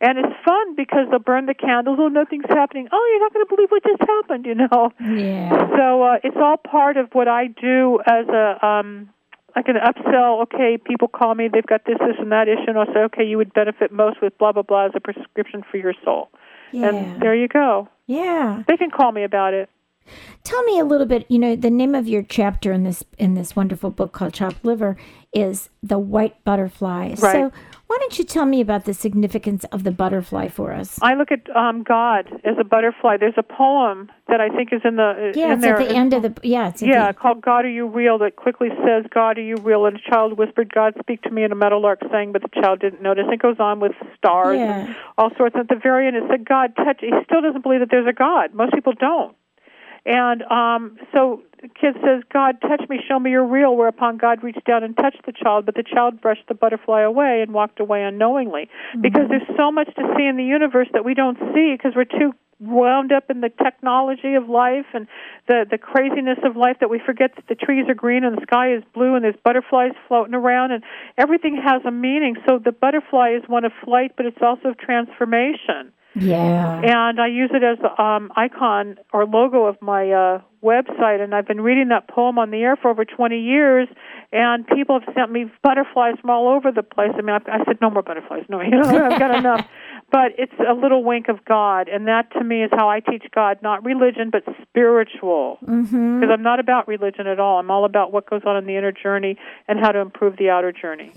And 0.02 0.18
it's 0.18 0.34
fun 0.46 0.76
because 0.76 1.08
they'll 1.10 1.20
burn 1.20 1.46
the 1.46 1.54
candles. 1.54 1.98
Oh, 2.00 2.08
nothing's 2.08 2.46
happening. 2.48 2.88
Oh, 2.90 3.10
you're 3.12 3.20
not 3.20 3.34
going 3.34 3.46
to 3.46 3.54
believe 3.54 3.70
what 3.70 3.84
just 3.84 4.02
happened, 4.02 4.46
you 4.46 4.56
know. 4.56 4.94
Yeah. 5.02 5.50
So 5.76 6.04
uh, 6.04 6.18
it's 6.24 6.38
all 6.38 6.56
part 6.56 6.96
of 6.96 7.10
what 7.12 7.28
I 7.28 7.48
do 7.48 8.00
as 8.06 8.26
a 8.30 8.66
um, 8.66 9.10
like 9.56 9.68
an 9.68 9.76
upsell. 9.76 10.44
Okay, 10.44 10.78
people 10.78 11.10
call 11.10 11.36
me. 11.36 11.50
They've 11.52 11.66
got 11.66 11.86
this, 11.86 11.98
this, 12.00 12.16
and 12.18 12.32
that 12.32 12.48
issue, 12.48 12.70
and 12.70 12.78
I'll 12.78 12.94
say, 12.94 13.00
okay, 13.08 13.26
you 13.26 13.36
would 13.38 13.54
benefit 13.54 13.92
most 13.92 14.22
with 14.22 14.38
blah 14.38 14.54
blah 14.54 14.64
blah 14.64 14.86
as 14.86 14.92
a 14.96 15.02
prescription 15.02 15.64
for 15.70 15.76
your 15.76 15.94
soul. 16.06 16.30
Yeah. 16.72 16.90
And 16.90 17.22
there 17.22 17.36
you 17.36 17.50
go. 17.50 17.90
Yeah. 18.08 18.64
They 18.68 18.78
can 18.78 18.92
call 18.92 19.12
me 19.12 19.24
about 19.24 19.54
it. 19.54 19.70
Tell 20.44 20.64
me 20.64 20.80
a 20.80 20.86
little 20.86 21.06
bit. 21.06 21.26
You 21.30 21.40
know, 21.40 21.56
the 21.56 21.70
name 21.70 21.96
of 21.96 22.08
your 22.08 22.24
chapter 22.24 22.72
in 22.72 22.84
this 22.84 23.04
in 23.18 23.34
this 23.34 23.56
wonderful 23.56 23.92
book 23.92 24.12
called 24.14 24.34
Chopped 24.34 24.64
Liver 24.64 24.98
is 25.34 25.70
the 25.84 26.00
white 26.00 26.44
butterfly. 26.44 27.10
Right. 27.10 27.18
So 27.20 27.52
why 27.88 27.98
don't 28.00 28.18
you 28.18 28.26
tell 28.26 28.46
me 28.46 28.62
about 28.62 28.86
the 28.86 28.94
significance 28.94 29.64
of 29.66 29.84
the 29.84 29.92
butterfly 29.92 30.48
for 30.48 30.72
us? 30.74 30.98
I 31.02 31.14
look 31.14 31.32
at 31.32 31.56
um, 31.56 31.84
God 31.84 32.28
as 32.44 32.56
a 32.60 32.64
butterfly. 32.64 33.18
There's 33.18 33.36
a 33.38 33.44
poem 33.44 34.12
that 34.28 34.42
I 34.42 34.50
think 34.50 34.74
is 34.74 34.82
in 34.84 34.96
the 34.96 35.34
Yeah, 35.36 35.48
in 35.48 35.52
it's 35.54 35.62
there. 35.62 35.80
at 35.80 35.88
the 35.88 35.96
end 35.96 36.14
of 36.14 36.24
the 36.24 36.34
yeah. 36.44 36.70
It's 36.70 36.82
yeah, 36.82 37.12
the, 37.12 37.14
called 37.18 37.42
God 37.42 37.66
Are 37.66 37.70
You 37.70 37.88
Real 37.88 38.18
that 38.20 38.36
quickly 38.38 38.70
says, 38.86 39.06
God 39.14 39.38
Are 39.38 39.42
You 39.42 39.58
Real? 39.58 39.86
And 39.86 39.98
a 39.98 40.10
child 40.10 40.38
whispered, 40.38 40.74
God 40.74 40.94
Speak 41.00 41.22
to 41.24 41.30
Me, 41.32 41.44
and 41.44 41.54
a 41.54 41.56
meadowlark 41.56 42.00
sang, 42.12 42.32
but 42.32 42.42
the 42.42 42.62
child 42.62 42.80
didn't 42.80 43.02
notice. 43.02 43.26
It 43.32 43.42
goes 43.42 43.58
on 43.60 43.80
with 43.80 43.92
stars 44.18 44.58
Yeah. 44.58 44.86
and 44.88 44.96
all 45.18 45.30
sorts. 45.38 45.56
At 45.60 45.68
the 45.68 45.76
very 45.82 46.08
end, 46.08 46.16
it 46.16 46.24
said, 46.30 46.46
God 46.48 46.76
touch. 46.76 46.98
He 47.02 47.12
still 47.26 47.42
doesn't 47.42 47.62
believe 47.62 47.82
that 47.82 47.90
there's 47.92 48.08
a 48.08 48.14
God. 48.14 48.54
Most 48.54 48.74
people 48.74 48.94
don't. 48.94 49.36
And 50.10 50.42
um, 50.50 50.98
so 51.14 51.44
the 51.62 51.68
kid 51.68 51.94
says, 52.04 52.24
God, 52.34 52.56
touch 52.62 52.82
me, 52.90 53.00
show 53.08 53.20
me 53.20 53.30
you're 53.30 53.46
real. 53.46 53.78
Whereupon 53.78 54.18
God 54.18 54.44
reached 54.44 54.66
down 54.66 54.84
and 54.84 54.98
touched 54.98 55.24
the 55.28 55.32
child, 55.32 55.68
but 55.68 55.76
the 55.76 55.84
child 55.84 56.20
brushed 56.20 56.48
the 56.48 56.56
butterfly 56.56 57.02
away 57.02 57.44
and 57.44 57.54
walked 57.54 57.80
away 57.80 58.04
unknowingly. 58.04 58.70
Because 59.00 59.30
there's 59.30 59.48
so 59.56 59.72
much 59.72 59.86
to 59.86 60.14
see 60.18 60.26
in 60.26 60.36
the 60.36 60.44
universe 60.44 60.88
that 60.94 61.06
we 61.06 61.14
don't 61.14 61.38
see 61.54 61.76
because 61.78 61.94
we're 61.96 62.06
too 62.06 62.34
wound 62.60 63.12
up 63.12 63.30
in 63.30 63.40
the 63.42 63.52
technology 63.64 64.34
of 64.34 64.50
life 64.50 64.88
and 64.94 65.08
the 65.48 65.66
the 65.72 65.78
craziness 65.78 66.40
of 66.44 66.58
life 66.58 66.76
that 66.82 66.90
we 66.90 67.00
forget 67.06 67.32
that 67.36 67.48
the 67.48 67.56
trees 67.56 67.86
are 67.88 67.94
green 67.94 68.26
and 68.26 68.36
the 68.36 68.42
sky 68.42 68.74
is 68.74 68.84
blue 68.94 69.16
and 69.16 69.24
there's 69.24 69.40
butterflies 69.46 69.94
floating 70.10 70.34
around 70.34 70.74
and 70.74 70.84
everything 71.18 71.56
has 71.56 71.82
a 71.86 71.92
meaning 71.92 72.36
so 72.46 72.60
the 72.60 72.74
butterfly 72.74 73.30
is 73.30 73.48
one 73.48 73.64
of 73.64 73.72
flight 73.86 74.12
but 74.18 74.26
it's 74.26 74.42
also 74.42 74.68
of 74.68 74.78
transformation 74.78 75.94
yeah. 76.16 76.82
and 76.84 77.20
I 77.20 77.28
use 77.28 77.52
it 77.54 77.64
as 77.64 77.78
the 77.80 78.02
um, 78.02 78.32
icon 78.36 78.98
or 79.14 79.26
logo 79.26 79.66
of 79.66 79.82
my 79.82 80.12
uh, 80.12 80.42
website. 80.64 81.22
And 81.22 81.34
I've 81.34 81.48
been 81.48 81.62
reading 81.62 81.90
that 81.90 82.08
poem 82.08 82.38
on 82.38 82.52
the 82.52 82.58
air 82.58 82.76
for 82.76 82.90
over 82.90 83.06
20 83.06 83.40
years, 83.40 83.88
and 84.32 84.68
people 84.68 85.00
have 85.00 85.14
sent 85.16 85.32
me 85.32 85.46
butterflies 85.64 86.16
from 86.22 86.30
all 86.30 86.50
over 86.50 86.72
the 86.72 86.84
place. 86.84 87.12
I 87.18 87.22
mean, 87.22 87.36
I've, 87.36 87.48
I 87.48 87.64
said 87.66 87.78
no 87.82 87.90
more 87.90 88.04
butterflies. 88.04 88.44
No, 88.50 88.62
you 88.62 88.72
know, 88.72 89.06
I've 89.06 89.20
got 89.20 89.38
enough. 89.38 89.68
But 90.12 90.32
it's 90.40 90.54
a 90.68 90.74
little 90.74 91.04
wink 91.04 91.28
of 91.30 91.46
God, 91.46 91.88
and 91.88 92.08
that 92.08 92.32
to 92.34 92.44
me 92.44 92.64
is 92.64 92.72
how 92.74 92.90
I 92.90 93.00
teach 93.00 93.26
God, 93.34 93.60
not 93.62 93.86
religion, 93.86 94.32
but 94.32 94.44
spiritual. 94.64 95.58
Because 95.62 95.86
Mm-hmm. 95.90 96.32
I'm 96.32 96.44
not 96.44 96.60
about 96.60 96.88
religion 96.88 97.28
at 97.28 97.40
all. 97.40 97.60
I'm 97.60 97.70
all 97.72 97.86
about 97.86 98.12
what 98.12 98.30
goes 98.30 98.42
on 98.46 98.58
in 98.58 98.66
the 98.66 98.76
inner 98.76 98.92
journey 98.92 99.38
and 99.68 99.80
how 99.80 99.92
to 99.92 100.00
improve 100.00 100.38
the 100.38 100.50
outer 100.50 100.72
journey. 100.72 101.12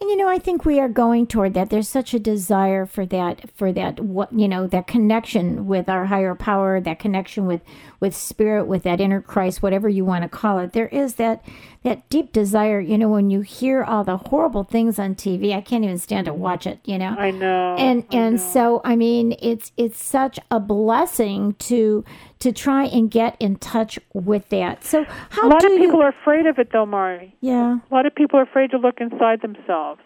And 0.00 0.10
you 0.10 0.16
know, 0.16 0.28
I 0.28 0.38
think 0.38 0.64
we 0.64 0.78
are 0.78 0.88
going 0.88 1.26
toward 1.26 1.54
that. 1.54 1.70
There's 1.70 1.88
such 1.88 2.14
a 2.14 2.20
desire 2.20 2.86
for 2.86 3.04
that, 3.06 3.50
for 3.56 3.72
that, 3.72 3.98
what 3.98 4.32
you 4.32 4.46
know, 4.46 4.68
that 4.68 4.86
connection 4.86 5.66
with 5.66 5.88
our 5.88 6.06
higher 6.06 6.36
power, 6.36 6.80
that 6.80 7.00
connection 7.00 7.46
with 7.46 7.62
with 7.98 8.14
spirit, 8.14 8.66
with 8.66 8.84
that 8.84 9.00
inner 9.00 9.20
Christ, 9.20 9.60
whatever 9.60 9.88
you 9.88 10.04
want 10.04 10.22
to 10.22 10.28
call 10.28 10.60
it. 10.60 10.72
There 10.72 10.88
is 10.88 11.14
that 11.14 11.44
that 11.84 12.08
deep 12.10 12.32
desire. 12.32 12.80
You 12.80 12.98
know, 12.98 13.08
when 13.08 13.30
you 13.30 13.40
hear 13.40 13.82
all 13.84 14.04
the 14.04 14.16
horrible 14.16 14.64
things 14.64 14.98
on 14.98 15.14
TV, 15.14 15.54
I 15.54 15.60
can't 15.60 15.84
even 15.84 15.98
stand 15.98 16.26
to 16.26 16.34
watch 16.34 16.66
it. 16.66 16.80
You 16.84 16.98
know, 16.98 17.10
I 17.18 17.30
know. 17.30 17.76
and 17.78 18.04
I 18.10 18.16
and 18.16 18.36
know. 18.36 18.42
so 18.42 18.80
I 18.84 18.96
mean, 18.96 19.36
it's 19.40 19.72
it's 19.76 20.02
such 20.02 20.38
a 20.50 20.58
blessing 20.60 21.54
to 21.60 22.04
to 22.40 22.52
try 22.52 22.84
and 22.86 23.10
get 23.10 23.36
in 23.40 23.56
touch 23.56 23.98
with 24.12 24.48
that. 24.50 24.84
So 24.84 25.04
how 25.30 25.46
a 25.46 25.48
lot 25.48 25.60
do 25.60 25.66
of 25.68 25.72
you? 25.74 25.86
people 25.86 26.02
are 26.02 26.08
afraid 26.10 26.46
of 26.46 26.58
it, 26.58 26.70
though, 26.72 26.86
Mari. 26.86 27.34
yeah. 27.40 27.78
A 27.90 27.94
lot 27.94 28.06
of 28.06 28.14
people 28.14 28.38
are 28.38 28.42
afraid 28.44 28.70
to 28.72 28.78
look 28.78 29.00
inside 29.00 29.42
themselves. 29.42 30.00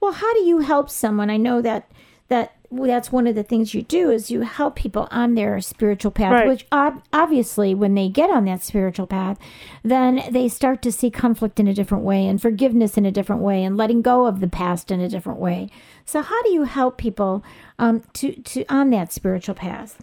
Well, 0.00 0.12
how 0.12 0.32
do 0.34 0.40
you 0.40 0.58
help 0.58 0.90
someone? 0.90 1.30
I 1.30 1.36
know 1.38 1.62
that 1.62 1.90
that 2.28 2.55
that's 2.70 3.12
one 3.12 3.26
of 3.26 3.34
the 3.34 3.42
things 3.42 3.74
you 3.74 3.82
do 3.82 4.10
is 4.10 4.30
you 4.30 4.42
help 4.42 4.76
people 4.76 5.08
on 5.10 5.34
their 5.34 5.60
spiritual 5.60 6.10
path. 6.10 6.32
Right. 6.32 6.48
Which 6.48 6.66
ob- 6.72 7.02
obviously, 7.12 7.74
when 7.74 7.94
they 7.94 8.08
get 8.08 8.30
on 8.30 8.44
that 8.46 8.62
spiritual 8.62 9.06
path, 9.06 9.38
then 9.82 10.22
they 10.30 10.48
start 10.48 10.82
to 10.82 10.92
see 10.92 11.10
conflict 11.10 11.60
in 11.60 11.68
a 11.68 11.74
different 11.74 12.04
way, 12.04 12.26
and 12.26 12.40
forgiveness 12.40 12.96
in 12.96 13.06
a 13.06 13.12
different 13.12 13.42
way, 13.42 13.64
and 13.64 13.76
letting 13.76 14.02
go 14.02 14.26
of 14.26 14.40
the 14.40 14.48
past 14.48 14.90
in 14.90 15.00
a 15.00 15.08
different 15.08 15.38
way. 15.38 15.68
So, 16.04 16.22
how 16.22 16.42
do 16.42 16.50
you 16.50 16.64
help 16.64 16.98
people 16.98 17.44
um, 17.78 18.02
to 18.14 18.32
to 18.32 18.64
on 18.68 18.90
that 18.90 19.12
spiritual 19.12 19.54
path? 19.54 20.02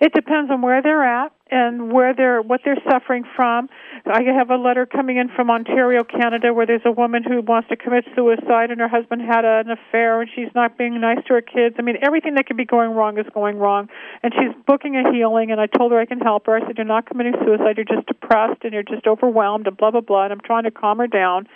It 0.00 0.12
depends 0.12 0.50
on 0.50 0.62
where 0.62 0.82
they're 0.82 1.04
at 1.04 1.32
and 1.50 1.92
where 1.92 2.14
they're 2.14 2.40
what 2.40 2.62
they're 2.64 2.80
suffering 2.88 3.24
from. 3.36 3.68
I 4.06 4.22
have 4.22 4.50
a 4.50 4.56
letter 4.56 4.86
coming 4.86 5.18
in 5.18 5.28
from 5.28 5.50
Ontario, 5.50 6.02
Canada, 6.02 6.52
where 6.52 6.66
there's 6.66 6.84
a 6.84 6.90
woman 6.90 7.22
who 7.22 7.40
wants 7.42 7.68
to 7.68 7.76
commit 7.76 8.04
suicide, 8.16 8.70
and 8.70 8.80
her 8.80 8.88
husband 8.88 9.22
had 9.22 9.44
an 9.44 9.70
affair, 9.70 10.20
and 10.20 10.30
she's 10.34 10.48
not 10.54 10.76
being 10.78 11.00
nice 11.00 11.18
to 11.26 11.34
her 11.34 11.42
kids. 11.42 11.76
I 11.78 11.82
mean, 11.82 11.96
everything 12.02 12.34
that 12.34 12.46
could 12.46 12.56
be 12.56 12.64
going 12.64 12.90
wrong 12.90 13.18
is 13.18 13.26
going 13.34 13.58
wrong, 13.58 13.88
and 14.22 14.32
she's 14.32 14.54
booking 14.66 14.96
a 14.96 15.12
healing. 15.12 15.52
And 15.52 15.60
I 15.60 15.66
told 15.66 15.92
her 15.92 16.00
I 16.00 16.06
can 16.06 16.20
help 16.20 16.46
her. 16.46 16.56
I 16.56 16.66
said, 16.66 16.78
"You're 16.78 16.86
not 16.86 17.06
committing 17.06 17.34
suicide. 17.44 17.76
You're 17.76 17.84
just 17.84 18.06
depressed, 18.06 18.64
and 18.64 18.72
you're 18.72 18.82
just 18.82 19.06
overwhelmed, 19.06 19.66
and 19.66 19.76
blah 19.76 19.90
blah 19.90 20.00
blah." 20.00 20.24
And 20.24 20.32
I'm 20.32 20.40
trying 20.40 20.64
to 20.64 20.70
calm 20.70 20.98
her 20.98 21.06
down 21.06 21.46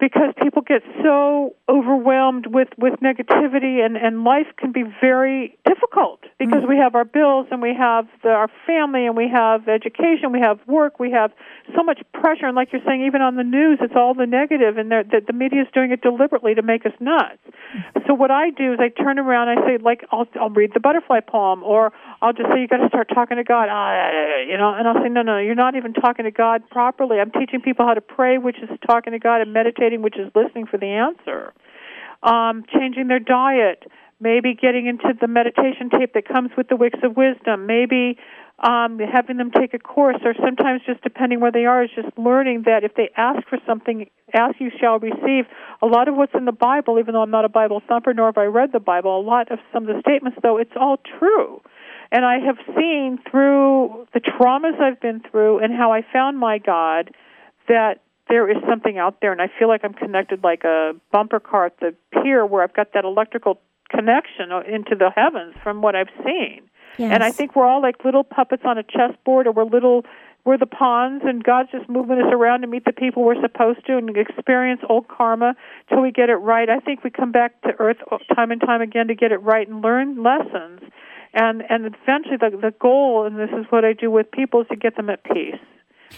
because 0.00 0.32
people 0.42 0.62
get 0.62 0.82
so 1.02 1.54
overwhelmed 1.68 2.46
with 2.46 2.68
with 2.78 2.94
negativity 3.00 3.84
and 3.84 3.96
and 3.96 4.24
life 4.24 4.46
can 4.56 4.72
be 4.72 4.82
very 5.00 5.56
difficult 5.66 6.20
because 6.38 6.64
we 6.68 6.76
have 6.76 6.94
our 6.94 7.04
bills 7.04 7.46
and 7.50 7.60
we 7.60 7.74
have 7.74 8.06
the, 8.22 8.30
our 8.30 8.48
family 8.66 9.06
and 9.06 9.16
we 9.16 9.28
have 9.28 9.68
education 9.68 10.32
we 10.32 10.40
have 10.40 10.58
work 10.66 10.98
we 10.98 11.10
have 11.10 11.30
so 11.74 11.82
much 11.82 12.00
pressure. 12.12 12.46
And 12.46 12.56
like 12.56 12.72
you're 12.72 12.82
saying 12.86 13.04
even 13.06 13.22
on 13.22 13.36
the 13.36 13.44
news 13.44 13.78
it's 13.80 13.94
all 13.96 14.14
the 14.14 14.26
negative 14.26 14.76
and 14.78 14.90
the 14.90 15.22
the 15.26 15.32
media 15.32 15.62
is 15.62 15.68
doing 15.72 15.92
it 15.92 16.02
deliberately 16.02 16.54
to 16.54 16.62
make 16.62 16.86
us 16.86 16.92
nuts. 17.00 17.38
So 18.06 18.14
what 18.14 18.30
I 18.30 18.50
do 18.50 18.72
is 18.72 18.78
I 18.80 18.88
turn 18.88 19.18
around 19.18 19.48
and 19.48 19.60
I 19.60 19.66
say 19.66 19.78
like 19.78 20.04
I'll 20.10 20.26
I'll 20.40 20.50
read 20.50 20.72
the 20.74 20.80
butterfly 20.80 21.20
poem 21.20 21.62
or 21.62 21.92
I'll 22.22 22.32
just 22.32 22.48
say 22.52 22.60
you 22.60 22.68
got 22.68 22.78
to 22.78 22.88
start 22.88 23.08
talking 23.12 23.36
to 23.36 23.44
God. 23.44 23.68
Ah, 23.70 24.10
you 24.46 24.56
know? 24.56 24.74
And 24.74 24.86
I'll 24.86 25.02
say 25.02 25.08
no 25.08 25.22
no 25.22 25.38
you're 25.38 25.54
not 25.54 25.76
even 25.76 25.92
talking 25.92 26.24
to 26.24 26.30
God 26.30 26.68
properly. 26.70 27.18
I'm 27.20 27.30
teaching 27.30 27.60
people 27.60 27.86
how 27.86 27.94
to 27.94 28.00
pray 28.00 28.38
which 28.38 28.56
is 28.58 28.68
talking 28.86 29.12
to 29.12 29.18
God 29.18 29.40
and 29.40 29.52
which 29.98 30.16
is 30.16 30.30
listening 30.34 30.66
for 30.66 30.78
the 30.78 30.86
answer 30.86 31.52
um, 32.22 32.64
changing 32.72 33.08
their 33.08 33.20
diet, 33.20 33.84
maybe 34.20 34.54
getting 34.54 34.86
into 34.86 35.14
the 35.20 35.28
meditation 35.28 35.90
tape 35.90 36.12
that 36.14 36.28
comes 36.28 36.50
with 36.56 36.68
the 36.68 36.76
Wicks 36.76 36.98
of 37.02 37.16
Wisdom, 37.16 37.66
maybe 37.66 38.18
um, 38.58 38.98
having 38.98 39.38
them 39.38 39.50
take 39.50 39.72
a 39.72 39.78
course, 39.78 40.18
or 40.22 40.34
sometimes 40.34 40.82
just 40.84 41.02
depending 41.02 41.40
where 41.40 41.52
they 41.52 41.64
are, 41.64 41.84
is 41.84 41.90
just 41.94 42.08
learning 42.18 42.64
that 42.66 42.84
if 42.84 42.94
they 42.94 43.08
ask 43.16 43.48
for 43.48 43.58
something, 43.66 44.10
ask 44.34 44.60
you 44.60 44.70
shall 44.78 44.98
receive. 44.98 45.46
A 45.80 45.86
lot 45.86 46.08
of 46.08 46.14
what's 46.14 46.34
in 46.34 46.44
the 46.44 46.52
Bible, 46.52 46.98
even 46.98 47.14
though 47.14 47.22
I'm 47.22 47.30
not 47.30 47.46
a 47.46 47.48
Bible 47.48 47.80
thumper 47.88 48.12
nor 48.12 48.26
have 48.26 48.36
I 48.36 48.44
read 48.44 48.72
the 48.72 48.80
Bible, 48.80 49.18
a 49.18 49.22
lot 49.22 49.50
of 49.50 49.60
some 49.72 49.88
of 49.88 49.94
the 49.94 50.02
statements, 50.02 50.38
though, 50.42 50.58
it's 50.58 50.72
all 50.78 50.98
true. 51.18 51.62
And 52.12 52.26
I 52.26 52.38
have 52.40 52.56
seen 52.76 53.18
through 53.30 54.06
the 54.12 54.20
traumas 54.20 54.78
I've 54.78 55.00
been 55.00 55.22
through 55.30 55.60
and 55.60 55.72
how 55.72 55.92
I 55.92 56.02
found 56.12 56.38
my 56.38 56.58
God 56.58 57.14
that 57.68 58.00
there 58.30 58.48
is 58.48 58.56
something 58.68 58.96
out 58.96 59.20
there, 59.20 59.32
and 59.32 59.42
I 59.42 59.50
feel 59.58 59.68
like 59.68 59.82
I'm 59.84 59.92
connected 59.92 60.42
like 60.42 60.64
a 60.64 60.92
bumper 61.12 61.40
car 61.40 61.66
at 61.66 61.80
the 61.80 61.94
pier 62.12 62.46
where 62.46 62.62
I've 62.62 62.72
got 62.72 62.94
that 62.94 63.04
electrical 63.04 63.60
connection 63.90 64.52
into 64.66 64.94
the 64.96 65.10
heavens 65.14 65.54
from 65.62 65.82
what 65.82 65.96
I've 65.96 66.08
seen. 66.24 66.62
Yes. 66.96 67.12
And 67.12 67.22
I 67.24 67.32
think 67.32 67.56
we're 67.56 67.66
all 67.66 67.82
like 67.82 68.04
little 68.04 68.24
puppets 68.24 68.62
on 68.64 68.78
a 68.78 68.84
chessboard, 68.84 69.46
or 69.46 69.52
we're 69.52 69.64
little, 69.64 70.04
we're 70.44 70.58
the 70.58 70.66
pawns, 70.66 71.22
and 71.24 71.42
God's 71.42 71.70
just 71.72 71.88
moving 71.88 72.18
us 72.18 72.32
around 72.32 72.60
to 72.60 72.68
meet 72.68 72.84
the 72.84 72.92
people 72.92 73.24
we're 73.24 73.40
supposed 73.40 73.84
to 73.86 73.98
and 73.98 74.16
experience 74.16 74.80
old 74.88 75.08
karma 75.08 75.54
till 75.88 76.00
we 76.00 76.12
get 76.12 76.30
it 76.30 76.36
right. 76.36 76.70
I 76.70 76.78
think 76.78 77.02
we 77.02 77.10
come 77.10 77.32
back 77.32 77.60
to 77.62 77.70
Earth 77.78 77.98
time 78.34 78.52
and 78.52 78.60
time 78.60 78.80
again 78.80 79.08
to 79.08 79.14
get 79.14 79.32
it 79.32 79.42
right 79.42 79.66
and 79.66 79.82
learn 79.82 80.22
lessons. 80.22 80.80
And 81.32 81.62
and 81.68 81.86
eventually, 81.86 82.36
the 82.38 82.50
the 82.56 82.74
goal, 82.80 83.24
and 83.26 83.38
this 83.38 83.50
is 83.50 83.66
what 83.70 83.84
I 83.84 83.92
do 83.92 84.10
with 84.10 84.30
people, 84.30 84.62
is 84.62 84.68
to 84.68 84.76
get 84.76 84.96
them 84.96 85.10
at 85.10 85.22
peace 85.24 85.60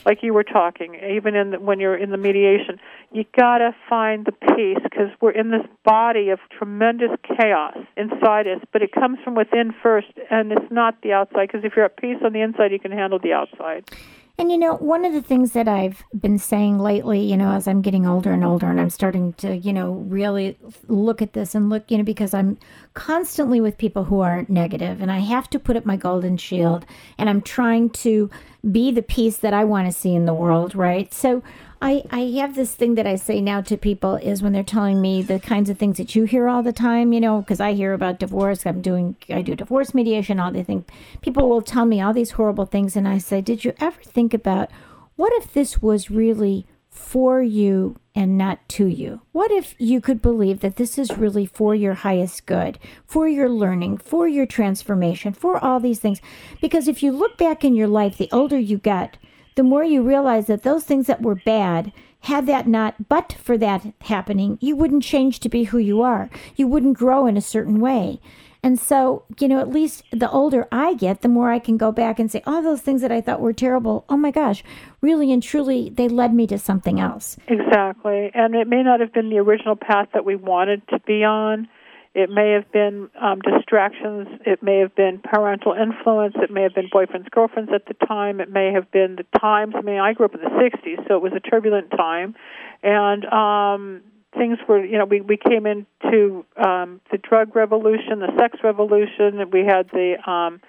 like 0.05 0.23
you 0.23 0.33
were 0.33 0.45
talking, 0.45 0.95
even 0.95 1.35
in 1.35 1.51
the, 1.51 1.61
when 1.61 1.81
you're 1.81 1.97
in 1.97 2.11
the 2.11 2.17
mediation, 2.17 2.79
you 3.13 3.25
gotta 3.37 3.75
find 3.89 4.27
the 4.27 4.33
peace 4.33 4.79
because 4.83 5.09
we're 5.21 5.33
in 5.33 5.51
this 5.51 5.67
body 5.85 6.31
of 6.31 6.39
tremendous 6.57 7.11
chaos 7.37 7.77
inside 7.97 8.47
us. 8.47 8.61
But 8.73 8.83
it 8.83 8.93
comes 8.93 9.19
from 9.25 9.35
within 9.35 9.73
first, 9.83 10.09
and 10.31 10.53
it's 10.53 10.71
not 10.71 11.03
the 11.03 11.13
outside. 11.13 11.49
Because 11.49 11.65
if 11.65 11.75
you're 11.77 11.85
at 11.85 11.97
peace 11.97 12.19
on 12.25 12.33
the 12.33 12.41
inside, 12.41 12.73
you 12.73 12.79
can 12.79 12.93
handle 12.93 13.19
the 13.19 13.33
outside. 13.33 13.91
And 14.39 14.51
you 14.51 14.57
know, 14.57 14.77
one 14.77 15.05
of 15.05 15.13
the 15.13 15.23
things 15.23 15.53
that 15.53 15.69
I've 15.69 16.03
been 16.19 16.39
saying 16.39 16.79
lately, 16.79 17.21
you 17.21 17.37
know, 17.37 17.53
as 17.53 17.69
I'm 17.69 17.83
getting 17.83 18.07
older 18.07 18.33
and 18.33 18.43
older 18.43 18.67
and 18.67 18.81
I'm 18.81 18.91
starting 18.91 19.35
to, 19.35 19.57
you 19.57 19.73
know, 19.73 19.93
really 19.93 20.59
look 20.89 21.21
at 21.21 21.35
this 21.35 21.55
and 21.55 21.69
look, 21.69 21.91
you 21.91 21.99
know, 21.99 22.05
because 22.05 22.33
I'm 22.33 22.59
constantly 22.95 23.61
with 23.61 23.77
people 23.77 24.05
who 24.05 24.21
are 24.21 24.47
negative 24.49 25.03
and 25.03 25.13
I 25.13 25.19
have 25.19 25.51
to 25.51 25.59
put 25.59 25.77
up 25.77 25.85
my 25.85 25.97
golden 25.97 26.39
shield 26.39 26.87
and 27.19 27.29
I'm 27.29 27.43
trying 27.43 27.91
to 27.91 28.31
be 28.70 28.90
the 28.90 29.03
peace 29.03 29.37
that 29.38 29.55
I 29.55 29.64
want 29.64 29.87
to 29.87 29.92
see 29.92 30.14
in 30.14 30.25
the 30.27 30.35
world, 30.35 30.75
right? 30.75 31.12
So 31.12 31.42
I, 31.81 32.05
I 32.11 32.20
have 32.38 32.55
this 32.55 32.77
thing 32.77 32.94
that 32.94 33.09
I 33.09 33.16
say 33.16 33.40
now 33.40 33.61
to 33.62 33.77
people 33.77 34.14
is 34.14 34.40
when 34.40 34.53
they're 34.53 34.62
telling 34.62 35.01
me 35.01 35.20
the 35.20 35.40
kinds 35.40 35.68
of 35.68 35.79
things 35.79 35.96
that 35.98 36.14
you 36.14 36.25
hear 36.25 36.46
all 36.46 36.62
the 36.62 36.72
time, 36.72 37.12
you 37.12 37.20
know, 37.20 37.40
because 37.40 37.59
I 37.59 37.72
hear 37.72 37.92
about 37.92 38.20
divorce. 38.20 38.64
I'm 38.64 38.81
doing, 38.81 39.16
I 39.29 39.42
do 39.42 39.57
divorce 39.57 39.92
mediation, 39.92 40.38
all 40.38 40.53
the 40.53 40.62
things. 40.62 40.85
People 41.22 41.48
will 41.48 41.61
tell 41.61 41.85
me 41.85 42.01
all 42.01 42.12
these 42.12 42.33
horrible 42.33 42.66
things. 42.66 42.94
And 42.94 43.09
I 43.09 43.18
say, 43.18 43.40
Did 43.40 43.64
you 43.64 43.75
ever 43.81 44.01
think 44.01 44.33
about 44.33 44.70
what 45.16 45.33
if 45.33 45.53
this 45.53 45.83
was 45.83 46.09
really 46.09 46.66
for 47.03 47.43
you 47.43 47.97
and 48.15 48.38
not 48.38 48.67
to 48.71 48.87
you? 48.87 49.21
What 49.33 49.51
if 49.51 49.75
you 49.79 50.01
could 50.01 50.23
believe 50.23 50.61
that 50.61 50.77
this 50.77 50.97
is 50.97 51.19
really 51.19 51.45
for 51.45 51.75
your 51.75 51.95
highest 51.95 52.47
good, 52.47 52.79
for 53.07 53.29
your 53.29 53.49
learning, 53.49 53.99
for 53.99 54.29
your 54.29 54.47
transformation, 54.47 55.33
for 55.33 55.62
all 55.62 55.81
these 55.81 55.99
things? 55.99 56.21
Because 56.61 56.88
if 56.88 57.03
you 57.03 57.12
look 57.12 57.37
back 57.37 57.65
in 57.65 57.75
your 57.75 57.88
life, 57.88 58.17
the 58.17 58.31
older 58.33 58.59
you 58.59 58.79
get, 58.79 59.19
the 59.57 59.62
more 59.62 59.85
you 59.85 60.03
realize 60.03 60.47
that 60.47 60.62
those 60.62 60.85
things 60.85 61.07
that 61.07 61.23
were 61.23 61.35
bad, 61.35 61.93
had 62.21 62.47
that 62.47 62.69
not, 62.69 63.09
but 63.09 63.33
for 63.43 63.59
that 63.59 63.93
happening, 64.03 64.57
you 64.61 64.77
wouldn't 64.77 65.03
change 65.03 65.41
to 65.41 65.49
be 65.49 65.65
who 65.65 65.79
you 65.79 66.03
are. 66.03 66.31
You 66.55 66.69
wouldn't 66.69 66.97
grow 66.97 67.27
in 67.27 67.37
a 67.37 67.43
certain 67.43 67.81
way. 67.81 68.21
And 68.64 68.79
so, 68.79 69.25
you 69.40 69.48
know, 69.48 69.59
at 69.59 69.70
least 69.70 70.05
the 70.12 70.31
older 70.31 70.68
I 70.70 70.94
get, 70.94 71.22
the 71.22 71.29
more 71.29 71.51
I 71.51 71.59
can 71.59 71.77
go 71.77 71.90
back 71.90 72.20
and 72.20 72.31
say, 72.31 72.42
oh, 72.46 72.62
those 72.62 72.81
things 72.81 73.03
that 73.03 73.11
I 73.11 73.20
thought 73.20 73.40
were 73.40 73.53
terrible, 73.53 74.05
oh 74.09 74.16
my 74.16 74.31
gosh, 74.31 74.62
really 75.01 75.33
and 75.33 75.42
truly, 75.42 75.90
they 75.90 76.09
led 76.09 76.33
me 76.33 76.46
to 76.46 76.59
something 76.59 77.01
else. 77.01 77.37
Exactly. 77.48 78.31
And 78.35 78.55
it 78.55 78.68
may 78.68 78.85
not 78.85 79.01
have 79.01 79.12
been 79.12 79.31
the 79.31 79.38
original 79.38 79.75
path 79.75 80.09
that 80.14 80.25
we 80.25 80.37
wanted 80.37 80.87
to 80.88 81.01
be 81.01 81.25
on. 81.25 81.66
It 82.14 82.29
may 82.31 82.53
have 82.53 82.70
been 82.70 83.09
um, 83.20 83.40
distractions. 83.40 84.29
It 84.44 84.62
may 84.62 84.79
have 84.79 84.94
been 84.94 85.18
parental 85.18 85.72
influence. 85.72 86.35
It 86.37 86.51
may 86.51 86.62
have 86.62 86.75
been 86.75 86.90
boyfriends, 86.94 87.31
girlfriends 87.31 87.70
at 87.75 87.87
the 87.87 87.94
time. 88.07 88.40
It 88.40 88.51
may 88.51 88.70
have 88.72 88.90
been 88.92 89.16
the 89.16 89.38
times. 89.40 89.75
I 89.77 89.81
mean, 89.81 89.98
I 89.98 90.12
grew 90.12 90.27
up 90.27 90.35
in 90.35 90.42
the 90.42 90.51
60s, 90.51 91.09
so 91.09 91.16
it 91.16 91.22
was 91.22 91.33
a 91.35 91.40
turbulent 91.40 91.90
time. 91.90 92.37
And 92.83 93.25
um, 93.25 94.03
things 94.37 94.59
were, 94.68 94.85
you 94.85 94.99
know, 94.99 95.05
we, 95.05 95.21
we 95.21 95.37
came 95.37 95.66
into 95.66 96.45
um, 96.57 97.01
the 97.11 97.18
drug 97.18 97.55
revolution, 97.55 98.21
the 98.21 98.33
sex 98.38 98.59
revolution, 98.62 99.40
and 99.40 99.53
we 99.53 99.64
had 99.64 99.88
the 99.90 100.16
um, 100.31 100.61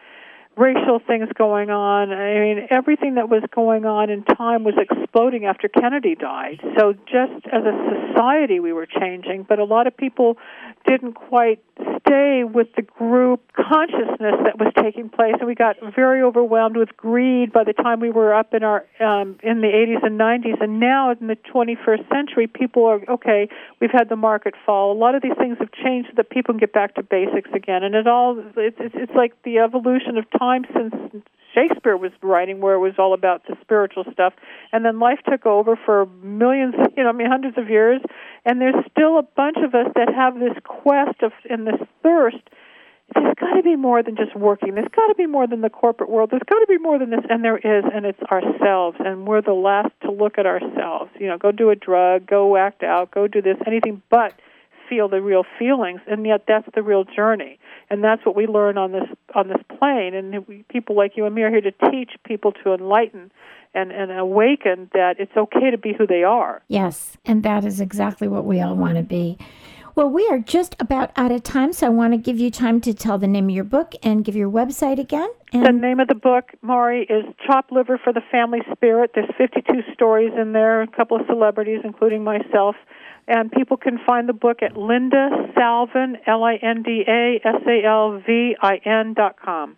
racial 0.56 1.00
things 1.06 1.28
going 1.36 1.70
on. 1.70 2.12
I 2.12 2.40
mean, 2.40 2.68
everything 2.70 3.16
that 3.16 3.30
was 3.30 3.44
going 3.54 3.86
on 3.86 4.10
in 4.10 4.24
time 4.24 4.64
was 4.64 4.76
exploding 4.78 5.46
after 5.46 5.68
Kennedy 5.68 6.16
died. 6.16 6.60
So, 6.78 6.94
just 6.94 7.46
as 7.52 7.64
a 7.64 8.08
society, 8.08 8.60
we 8.60 8.74
were 8.74 8.86
changing, 8.86 9.46
but 9.48 9.60
a 9.60 9.64
lot 9.66 9.88
of 9.88 9.96
people 9.96 10.38
didn't 10.86 11.14
quite 11.14 11.64
stay 12.06 12.44
with 12.44 12.68
the 12.76 12.82
group 12.82 13.42
consciousness 13.56 14.36
that 14.44 14.60
was 14.60 14.72
taking 14.82 15.10
place, 15.10 15.34
and 15.40 15.48
we 15.48 15.56
got 15.56 15.76
very 15.96 16.22
overwhelmed 16.22 16.78
with 16.78 16.96
greed 16.98 17.52
by 17.52 17.64
the 17.64 17.74
time 17.74 18.00
we 18.00 18.10
were 18.10 18.34
up 18.34 18.54
in 18.54 18.64
our 18.64 18.86
um, 19.00 19.38
in 19.44 19.62
the 19.62 19.68
80s 19.68 20.06
and 20.06 20.20
90s. 20.20 20.62
And 20.62 20.80
now 20.80 21.12
in 21.12 21.28
the 21.28 21.38
21st 21.54 22.08
century, 22.10 22.48
people 22.48 22.86
are 22.86 23.02
okay. 23.10 23.48
We've 23.80 23.92
had 23.92 24.10
the 24.10 24.16
market 24.16 24.54
fall. 24.66 24.92
A 24.92 24.98
lot 24.98 25.16
of 25.16 25.22
these 25.22 25.38
things 25.38 25.58
have 25.60 25.72
changed 25.72 26.10
so 26.10 26.14
that 26.18 26.30
people 26.30 26.54
can 26.54 26.60
get 26.60 26.74
back 26.74 26.96
to 26.96 27.04
basics 27.04 27.50
again. 27.54 27.84
And 27.84 27.96
it 27.96 28.08
all 28.08 28.38
it's 28.58 28.78
it's, 28.80 29.14
like 29.16 29.34
the 29.44 29.60
evolution 29.60 30.18
of 30.18 30.26
time 30.32 30.43
since 30.74 31.24
Shakespeare 31.54 31.96
was 31.96 32.12
writing, 32.22 32.62
where 32.62 32.74
it 32.76 32.80
was 32.80 32.94
all 32.98 33.14
about 33.14 33.46
the 33.48 33.56
spiritual 33.62 34.06
stuff, 34.12 34.34
and 34.72 34.84
then 34.84 35.00
life 35.00 35.20
took 35.30 35.46
over 35.46 35.78
for 35.86 36.06
millions, 36.22 36.74
you 36.98 37.04
know, 37.04 37.10
I 37.10 37.12
mean, 37.14 37.28
hundreds 37.28 37.58
of 37.58 37.70
years, 37.70 38.02
and 38.46 38.60
there's 38.60 38.76
still 38.92 39.20
a 39.20 39.24
bunch 39.24 39.58
of 39.64 39.76
us 39.76 39.92
that 39.96 40.14
have 40.14 40.40
this 40.40 40.58
quest 40.64 41.22
of 41.22 41.32
and 41.50 41.68
this 41.68 41.80
thirst. 42.02 42.42
There's 43.14 43.36
got 43.40 43.54
to 43.54 43.64
be 43.64 43.76
more 43.76 44.02
than 44.02 44.16
just 44.16 44.36
working. 44.36 44.74
There's 44.74 44.88
got 44.96 45.08
to 45.08 45.16
be 45.16 45.28
more 45.28 45.46
than 45.46 45.62
the 45.62 45.70
corporate 45.70 46.10
world. 46.10 46.32
There's 46.32 46.42
got 46.50 46.60
to 46.60 46.66
be 46.68 46.80
more 46.80 46.98
than 46.98 47.12
this, 47.12 47.20
and 47.30 47.44
there 47.44 47.58
is, 47.58 47.84
and 47.94 48.06
it's 48.06 48.22
ourselves, 48.24 48.98
and 49.00 49.28
we're 49.28 49.42
the 49.42 49.54
last 49.54 49.92
to 50.02 50.12
look 50.12 50.38
at 50.38 50.46
ourselves. 50.46 51.12
You 51.20 51.28
know, 51.28 51.38
go 51.38 51.52
do 51.52 51.70
a 51.70 51.76
drug, 51.76 52.26
go 52.26 52.58
act 52.58 52.82
out, 52.82 53.12
go 53.12 53.28
do 53.28 53.42
this, 53.42 53.58
anything 53.68 54.02
but 54.10 54.34
feel 54.94 55.08
the 55.10 55.22
real 55.22 55.44
feelings, 55.58 56.02
and 56.08 56.26
yet 56.26 56.46
that's 56.48 56.68
the 56.76 56.84
real 56.84 57.04
journey 57.04 57.60
and 57.94 58.04
that's 58.04 58.26
what 58.26 58.36
we 58.36 58.48
learn 58.48 58.78
on 58.78 58.92
this 58.92 59.08
on 59.36 59.48
this 59.48 59.62
plane. 59.78 60.16
And 60.16 60.48
we, 60.48 60.66
people 60.70 60.96
like 60.96 61.14
you 61.16 61.26
and 61.26 61.36
me 61.36 61.44
are 61.44 61.50
here 61.52 61.62
to 61.62 61.72
teach 61.92 62.12
people 62.26 62.52
to 62.64 62.74
enlighten 62.74 63.32
and 63.74 63.92
and 63.92 64.12
awaken 64.12 64.90
that 64.94 65.20
it's 65.20 65.36
okay 65.38 65.70
to 65.70 65.78
be 65.78 65.94
who 65.94 66.08
they 66.08 66.24
are. 66.24 66.64
Yes, 66.68 67.18
and 67.26 67.44
that 67.44 67.66
is 67.66 67.80
exactly 67.80 68.28
what 68.28 68.46
we 68.46 68.62
all 68.62 68.76
want 68.76 68.96
to 68.98 69.04
be. 69.04 69.38
Well, 69.96 70.10
we 70.10 70.28
are 70.28 70.40
just 70.40 70.76
about 70.80 71.12
out 71.16 71.32
of 71.32 71.44
time, 71.44 71.72
so 71.72 71.86
I 71.86 71.90
want 71.90 72.14
to 72.14 72.18
give 72.18 72.40
you 72.40 72.50
time 72.50 72.82
to 72.82 72.96
tell 72.96 73.20
the 73.20 73.28
name 73.28 73.46
of 73.46 73.52
your 73.52 73.64
book 73.64 73.94
and 74.02 74.26
give 74.26 74.36
your 74.36 74.50
website 74.50 74.98
again. 74.98 75.30
And 75.52 75.64
the 75.64 75.72
name 75.72 76.00
of 76.00 76.08
the 76.08 76.16
book, 76.16 76.46
Maury, 76.64 77.04
is 77.04 77.26
Chop 77.46 77.70
Liver 77.70 78.00
for 78.04 78.12
the 78.12 78.24
Family 78.32 78.62
Spirit. 78.72 79.12
There's 79.14 79.30
52 79.38 79.94
stories 79.94 80.32
in 80.36 80.54
there, 80.54 80.82
a 80.82 80.88
couple 80.88 81.16
of 81.20 81.28
celebrities, 81.28 81.82
including 81.84 82.24
myself. 82.24 82.76
And 83.28 83.52
people 83.52 83.78
can 83.78 84.00
find 84.06 84.28
the 84.28 84.34
book 84.34 84.62
at 84.62 84.76
Linda 84.76 85.30
Salvin, 85.56 86.18
L 86.28 86.44
I 86.44 86.56
N 86.56 86.84
D 86.84 87.04
A 87.08 87.40
S 87.44 87.62
A 87.68 87.86
L 87.86 88.22
V 88.26 88.56
I 88.62 88.82
N 88.84 89.14
dot 89.14 89.38
com. 89.40 89.78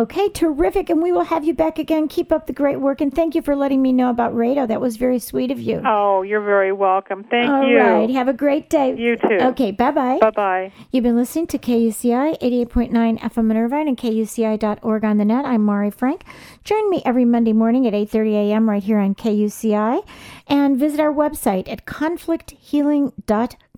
Okay, 0.00 0.30
terrific. 0.30 0.88
And 0.88 1.02
we 1.02 1.12
will 1.12 1.24
have 1.24 1.44
you 1.44 1.52
back 1.52 1.78
again. 1.78 2.08
Keep 2.08 2.32
up 2.32 2.46
the 2.46 2.54
great 2.54 2.80
work. 2.80 3.02
And 3.02 3.14
thank 3.14 3.34
you 3.34 3.42
for 3.42 3.54
letting 3.54 3.82
me 3.82 3.92
know 3.92 4.08
about 4.08 4.34
Rado. 4.34 4.66
That 4.66 4.80
was 4.80 4.96
very 4.96 5.18
sweet 5.18 5.50
of 5.50 5.60
you. 5.60 5.82
Oh, 5.84 6.22
you're 6.22 6.40
very 6.40 6.72
welcome. 6.72 7.22
Thank 7.22 7.50
All 7.50 7.68
you. 7.68 7.78
All 7.78 8.00
right. 8.00 8.08
Have 8.08 8.26
a 8.26 8.32
great 8.32 8.70
day. 8.70 8.96
You 8.96 9.16
too. 9.16 9.38
Okay, 9.42 9.72
bye 9.72 9.90
bye. 9.90 10.16
Bye 10.18 10.30
bye. 10.30 10.72
You've 10.90 11.04
been 11.04 11.16
listening 11.16 11.48
to 11.48 11.58
KUCI 11.58 12.40
88.9 12.40 13.20
FM 13.20 13.50
in 13.50 13.56
Irvine 13.58 13.88
and 13.88 13.98
KUCI.org 13.98 15.04
on 15.04 15.18
the 15.18 15.26
net. 15.26 15.44
I'm 15.44 15.62
Mari 15.62 15.90
Frank. 15.90 16.24
Join 16.64 16.88
me 16.88 17.02
every 17.04 17.26
Monday 17.26 17.52
morning 17.52 17.86
at 17.86 17.92
8.30 17.92 18.32
a.m. 18.32 18.70
right 18.70 18.82
here 18.82 18.98
on 18.98 19.14
KUCI. 19.14 20.02
And 20.46 20.78
visit 20.78 20.98
our 20.98 21.12
website 21.12 21.68
at 21.68 21.84
conflicthealing.com 21.84 23.69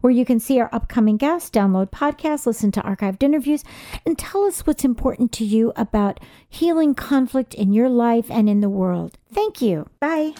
where 0.00 0.12
you 0.12 0.24
can 0.24 0.38
see 0.40 0.60
our 0.60 0.68
upcoming 0.72 1.16
guests, 1.16 1.50
download 1.50 1.90
podcasts, 1.90 2.46
listen 2.46 2.72
to 2.72 2.80
archived 2.80 3.22
interviews, 3.22 3.64
and 4.04 4.18
tell 4.18 4.44
us 4.44 4.66
what's 4.66 4.84
important 4.84 5.32
to 5.32 5.44
you 5.44 5.72
about 5.76 6.20
healing 6.48 6.94
conflict 6.94 7.54
in 7.54 7.72
your 7.72 7.88
life 7.88 8.30
and 8.30 8.48
in 8.48 8.60
the 8.60 8.68
world. 8.68 9.18
Thank 9.32 9.60
you. 9.62 9.88
Bye. 10.00 10.34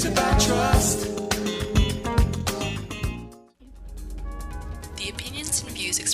The 0.00 1.09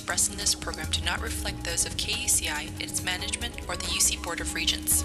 expressed 0.06 0.30
in 0.30 0.38
this 0.38 0.54
program 0.54 0.86
do 0.92 1.04
not 1.04 1.20
reflect 1.20 1.64
those 1.64 1.84
of 1.84 1.96
KUCI, 1.96 2.80
its 2.80 3.02
management, 3.02 3.56
or 3.66 3.74
the 3.74 3.86
UC 3.86 4.22
Board 4.22 4.40
of 4.40 4.54
Regents. 4.54 5.04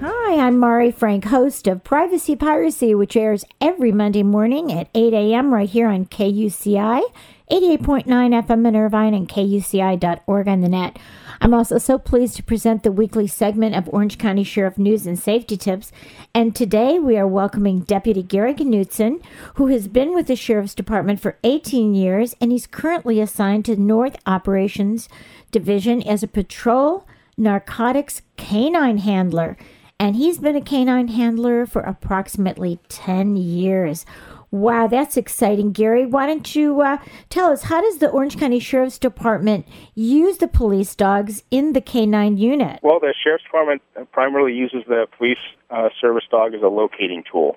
Hi, 0.00 0.38
I'm 0.38 0.58
Mari 0.58 0.90
Frank, 0.90 1.26
host 1.26 1.66
of 1.66 1.84
Privacy 1.84 2.34
Piracy, 2.34 2.94
which 2.94 3.14
airs 3.14 3.44
every 3.60 3.92
Monday 3.92 4.22
morning 4.22 4.72
at 4.72 4.88
8 4.94 5.12
a.m. 5.12 5.52
right 5.52 5.68
here 5.68 5.88
on 5.88 6.06
KUCI, 6.06 7.02
88.9 7.50 8.06
FM 8.06 8.68
in 8.68 8.74
Irvine, 8.74 9.12
and 9.12 9.28
KUCI.org 9.28 10.48
on 10.48 10.62
the 10.62 10.68
net. 10.70 10.98
I'm 11.42 11.54
also 11.54 11.78
so 11.78 11.98
pleased 11.98 12.36
to 12.36 12.42
present 12.42 12.82
the 12.82 12.92
weekly 12.92 13.26
segment 13.26 13.74
of 13.74 13.88
Orange 13.88 14.18
County 14.18 14.44
Sheriff 14.44 14.76
News 14.76 15.06
and 15.06 15.18
Safety 15.18 15.56
Tips. 15.56 15.90
And 16.34 16.54
today 16.54 16.98
we 16.98 17.16
are 17.16 17.26
welcoming 17.26 17.80
Deputy 17.80 18.22
Gary 18.22 18.52
Knutson, 18.54 19.22
who 19.54 19.68
has 19.68 19.88
been 19.88 20.14
with 20.14 20.26
the 20.26 20.36
Sheriff's 20.36 20.74
Department 20.74 21.18
for 21.18 21.38
18 21.42 21.94
years, 21.94 22.36
and 22.42 22.52
he's 22.52 22.66
currently 22.66 23.22
assigned 23.22 23.64
to 23.64 23.76
North 23.76 24.16
Operations 24.26 25.08
Division 25.50 26.02
as 26.02 26.22
a 26.22 26.28
patrol 26.28 27.06
narcotics 27.38 28.20
canine 28.36 28.98
handler 28.98 29.56
and 30.00 30.16
he's 30.16 30.38
been 30.38 30.56
a 30.56 30.62
canine 30.62 31.08
handler 31.08 31.66
for 31.66 31.82
approximately 31.82 32.80
10 32.88 33.36
years. 33.36 34.06
Wow, 34.52 34.88
that's 34.88 35.16
exciting, 35.16 35.70
Gary. 35.70 36.06
Why 36.06 36.26
don't 36.26 36.56
you 36.56 36.80
uh, 36.80 36.98
tell 37.28 37.52
us 37.52 37.64
how 37.64 37.80
does 37.80 37.98
the 37.98 38.08
Orange 38.08 38.36
County 38.36 38.58
Sheriff's 38.58 38.98
Department 38.98 39.64
use 39.94 40.38
the 40.38 40.48
police 40.48 40.96
dogs 40.96 41.44
in 41.52 41.72
the 41.72 41.80
K9 41.80 42.36
unit? 42.36 42.80
Well, 42.82 42.98
the 42.98 43.14
Sheriff's 43.22 43.44
Department 43.44 43.82
primarily 44.10 44.52
uses 44.52 44.82
the 44.88 45.06
police 45.16 45.38
uh, 45.70 45.90
service 46.00 46.24
dog 46.30 46.54
as 46.54 46.62
a 46.62 46.68
locating 46.68 47.22
tool. 47.30 47.56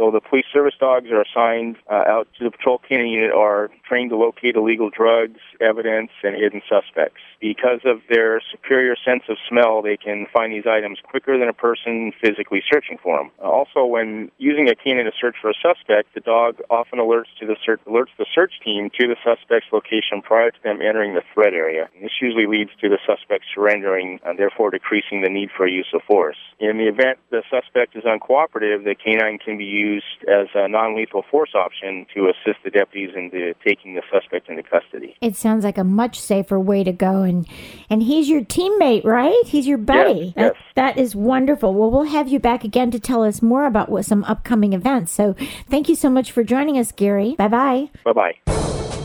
So 0.00 0.10
the 0.10 0.22
police 0.22 0.46
service 0.50 0.72
dogs 0.80 1.10
are 1.10 1.20
assigned 1.20 1.76
uh, 1.90 2.04
out 2.08 2.26
to 2.38 2.44
the 2.44 2.50
patrol 2.50 2.80
canine 2.88 3.08
unit 3.08 3.32
are 3.32 3.68
trained 3.86 4.08
to 4.08 4.16
locate 4.16 4.56
illegal 4.56 4.88
drugs, 4.88 5.40
evidence, 5.60 6.08
and 6.24 6.34
hidden 6.34 6.62
suspects. 6.66 7.20
Because 7.38 7.80
of 7.84 8.00
their 8.08 8.40
superior 8.50 8.96
sense 8.96 9.24
of 9.28 9.36
smell, 9.46 9.82
they 9.82 9.98
can 9.98 10.26
find 10.32 10.54
these 10.54 10.64
items 10.66 11.00
quicker 11.04 11.38
than 11.38 11.48
a 11.48 11.52
person 11.52 12.12
physically 12.18 12.62
searching 12.72 12.96
for 13.02 13.18
them. 13.18 13.30
Also, 13.44 13.84
when 13.84 14.30
using 14.38 14.70
a 14.70 14.74
canine 14.74 15.04
to 15.04 15.12
search 15.20 15.36
for 15.36 15.50
a 15.50 15.58
suspect, 15.60 16.14
the 16.14 16.20
dog 16.20 16.56
often 16.70 16.98
alerts 16.98 17.28
to 17.38 17.44
the 17.44 17.56
search, 17.62 17.80
alerts 17.86 18.16
the 18.16 18.26
search 18.34 18.52
team 18.64 18.88
to 18.98 19.06
the 19.06 19.16
suspect's 19.22 19.68
location 19.70 20.22
prior 20.22 20.50
to 20.50 20.62
them 20.62 20.80
entering 20.80 21.12
the 21.12 21.22
threat 21.34 21.52
area. 21.52 21.90
This 22.00 22.16
usually 22.22 22.46
leads 22.46 22.70
to 22.80 22.88
the 22.88 22.98
suspect 23.04 23.44
surrendering 23.54 24.18
and 24.24 24.38
therefore 24.38 24.70
decreasing 24.70 25.20
the 25.20 25.28
need 25.28 25.50
for 25.54 25.66
use 25.66 25.92
of 25.92 26.00
force. 26.08 26.38
In 26.58 26.78
the 26.78 26.88
event 26.88 27.18
the 27.28 27.42
suspect 27.50 27.96
is 27.96 28.04
uncooperative, 28.04 28.84
the 28.84 28.94
canine 28.94 29.36
can 29.38 29.58
be 29.58 29.64
used 29.64 29.89
as 30.28 30.48
a 30.54 30.68
non-lethal 30.68 31.24
force 31.30 31.50
option 31.54 32.06
to 32.14 32.28
assist 32.28 32.62
the 32.64 32.70
deputies 32.70 33.10
in 33.14 33.30
the, 33.30 33.54
taking 33.66 33.94
the 33.94 34.02
suspect 34.12 34.48
into 34.48 34.62
custody. 34.62 35.16
It 35.20 35.36
sounds 35.36 35.64
like 35.64 35.78
a 35.78 35.84
much 35.84 36.20
safer 36.20 36.58
way 36.58 36.84
to 36.84 36.92
go, 36.92 37.22
and 37.22 37.46
and 37.88 38.02
he's 38.02 38.28
your 38.28 38.42
teammate, 38.42 39.04
right? 39.04 39.42
He's 39.46 39.66
your 39.66 39.78
buddy. 39.78 40.26
Yes, 40.26 40.34
that, 40.36 40.42
yes. 40.42 40.62
that 40.76 40.98
is 40.98 41.16
wonderful. 41.16 41.74
Well, 41.74 41.90
we'll 41.90 42.04
have 42.04 42.28
you 42.28 42.38
back 42.38 42.64
again 42.64 42.90
to 42.90 43.00
tell 43.00 43.22
us 43.24 43.42
more 43.42 43.66
about 43.66 43.88
what 43.88 44.04
some 44.04 44.24
upcoming 44.24 44.72
events. 44.72 45.12
So, 45.12 45.34
thank 45.68 45.88
you 45.88 45.94
so 45.94 46.10
much 46.10 46.32
for 46.32 46.44
joining 46.44 46.78
us, 46.78 46.92
Gary. 46.92 47.34
Bye 47.36 47.48
bye. 47.48 47.90
Bye 48.04 48.12
bye. 48.12 48.99